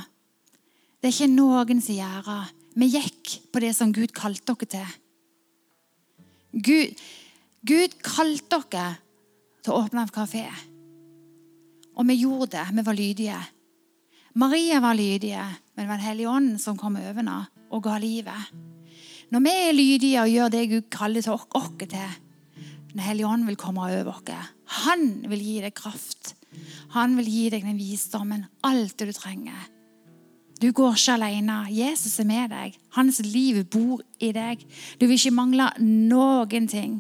Det 1.02 1.10
er 1.10 1.14
ikke 1.16 1.34
noens 1.36 1.90
ære. 1.90 2.40
Vi 2.76 2.88
gikk 2.94 3.32
på 3.52 3.60
det 3.60 3.74
som 3.76 3.92
Gud 3.92 4.14
kalte 4.16 4.54
dere 4.54 4.70
til. 4.72 4.98
Gud, 6.52 7.02
Gud 7.68 7.98
kalte 8.04 8.62
dere 8.72 8.86
til 9.62 9.74
å 9.74 9.82
åpne 9.84 10.06
en 10.06 10.14
kafé. 10.16 10.46
Og 12.00 12.08
vi 12.08 12.22
gjorde 12.22 12.54
det. 12.56 12.68
Vi 12.72 12.86
var 12.88 12.98
lydige. 12.98 13.40
Maria 14.34 14.80
var 14.80 14.96
lydige, 14.96 15.44
men 15.76 15.84
det 15.84 15.90
var 15.90 15.98
Den 16.00 16.08
hellige 16.08 16.30
ånd 16.30 16.60
som 16.62 16.78
kom 16.80 16.96
over 16.96 17.20
henne 17.20 17.40
og 17.72 17.84
ga 17.84 17.98
livet. 18.00 18.52
Når 19.32 19.44
vi 19.44 19.56
er 19.56 19.76
lydige 19.76 20.22
og 20.22 20.32
gjør 20.32 20.52
det 20.52 20.70
Gud 20.72 20.90
kaller 20.92 21.22
til 21.22 21.36
oss 21.36 21.72
til, 21.80 22.20
Den 22.92 23.00
hellige 23.00 23.28
ånd 23.28 23.46
vil 23.46 23.56
komme 23.56 23.82
over 23.82 24.08
oss. 24.12 24.52
Han 24.84 25.26
vil 25.28 25.40
gi 25.40 25.62
deg 25.62 25.74
kraft. 25.74 26.36
Han 26.96 27.16
vil 27.20 27.30
gi 27.32 27.46
deg 27.54 27.64
den 27.66 27.80
visdommen, 27.80 28.46
alt 28.68 28.98
det 29.00 29.12
du 29.12 29.16
trenger. 29.16 29.70
Du 30.62 30.70
går 30.72 30.94
ikke 30.94 31.16
alene. 31.16 31.56
Jesus 31.74 32.20
er 32.22 32.28
med 32.30 32.52
deg. 32.54 32.76
Hans 32.94 33.20
liv 33.26 33.64
bor 33.72 34.04
i 34.22 34.30
deg. 34.36 34.62
Du 35.00 35.08
vil 35.08 35.18
ikke 35.18 35.34
mangle 35.34 35.72
noen 35.82 36.68
ting 36.70 37.00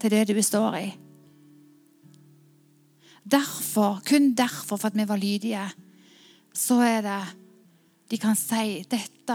til 0.00 0.14
det 0.14 0.24
du 0.30 0.34
består 0.38 0.78
i. 0.78 0.88
Derfor, 3.28 4.00
kun 4.08 4.32
derfor, 4.32 4.78
for 4.78 4.88
at 4.88 4.96
vi 4.96 5.08
var 5.08 5.20
lydige, 5.20 5.66
så 6.54 6.80
er 6.80 7.02
det 7.04 7.20
De 8.08 8.16
kan 8.16 8.36
si 8.36 8.86
dette 8.88 9.34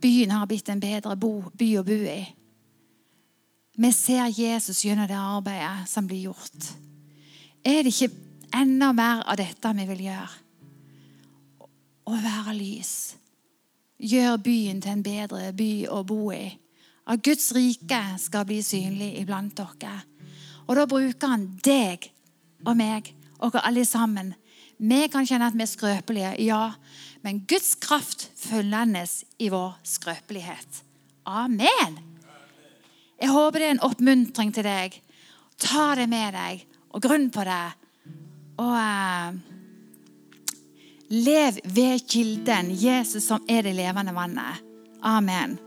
byen 0.00 0.30
har 0.30 0.46
blitt 0.48 0.68
en 0.72 0.80
bedre 0.80 1.12
bo, 1.16 1.42
by 1.52 1.66
å 1.76 1.82
bo 1.84 1.98
i. 2.08 2.22
Vi 3.76 3.90
ser 3.92 4.30
Jesus 4.32 4.80
gjennom 4.86 5.08
det 5.10 5.18
arbeidet 5.18 5.90
som 5.90 6.06
blir 6.08 6.30
gjort. 6.30 6.70
Er 7.60 7.82
det 7.82 7.92
ikke 7.92 8.23
enda 8.54 8.92
mer 8.96 9.22
av 9.26 9.38
dette 9.40 9.72
vi 9.76 9.86
vil 9.90 10.06
gjøre? 10.06 10.40
Å 12.04 12.16
være 12.20 12.54
lys. 12.58 12.94
Gjør 14.04 14.38
byen 14.44 14.82
til 14.84 14.92
en 14.92 15.04
bedre 15.04 15.52
by 15.56 15.70
å 15.88 16.02
bo 16.06 16.28
i. 16.34 16.46
At 17.08 17.22
Guds 17.24 17.50
rike 17.56 18.00
skal 18.20 18.46
bli 18.48 18.60
synlig 18.64 19.14
iblant 19.20 19.56
dere. 19.56 19.98
Og 20.64 20.78
da 20.78 20.86
bruker 20.88 21.34
han 21.34 21.46
deg 21.64 22.08
og 22.64 22.76
meg 22.78 23.10
og 23.44 23.58
alle 23.60 23.84
sammen. 23.88 24.32
Vi 24.78 25.04
kan 25.12 25.26
kjenne 25.28 25.48
at 25.50 25.56
vi 25.56 25.64
er 25.64 25.70
skrøpelige, 25.70 26.32
ja, 26.44 26.72
men 27.22 27.44
Guds 27.48 27.74
kraft 27.80 28.26
følges 28.36 29.22
i 29.38 29.50
vår 29.52 29.76
skrøpelighet. 29.86 30.82
Amen. 31.24 32.00
Jeg 33.20 33.30
håper 33.30 33.60
det 33.60 33.68
er 33.68 33.76
en 33.76 33.86
oppmuntring 33.86 34.50
til 34.52 34.66
deg. 34.66 34.98
Ta 35.60 35.94
det 35.96 36.08
med 36.10 36.34
deg 36.34 36.64
og 36.90 37.04
grunn 37.04 37.30
på 37.32 37.44
det. 37.46 37.64
Og 38.56 38.72
uh, 38.72 39.34
lev 41.10 41.58
ved 41.64 42.08
kilden, 42.08 42.70
Jesus 42.70 43.22
som 43.22 43.42
er 43.48 43.62
det 43.66 43.74
levende 43.74 44.14
vannet. 44.14 44.62
Amen. 45.02 45.58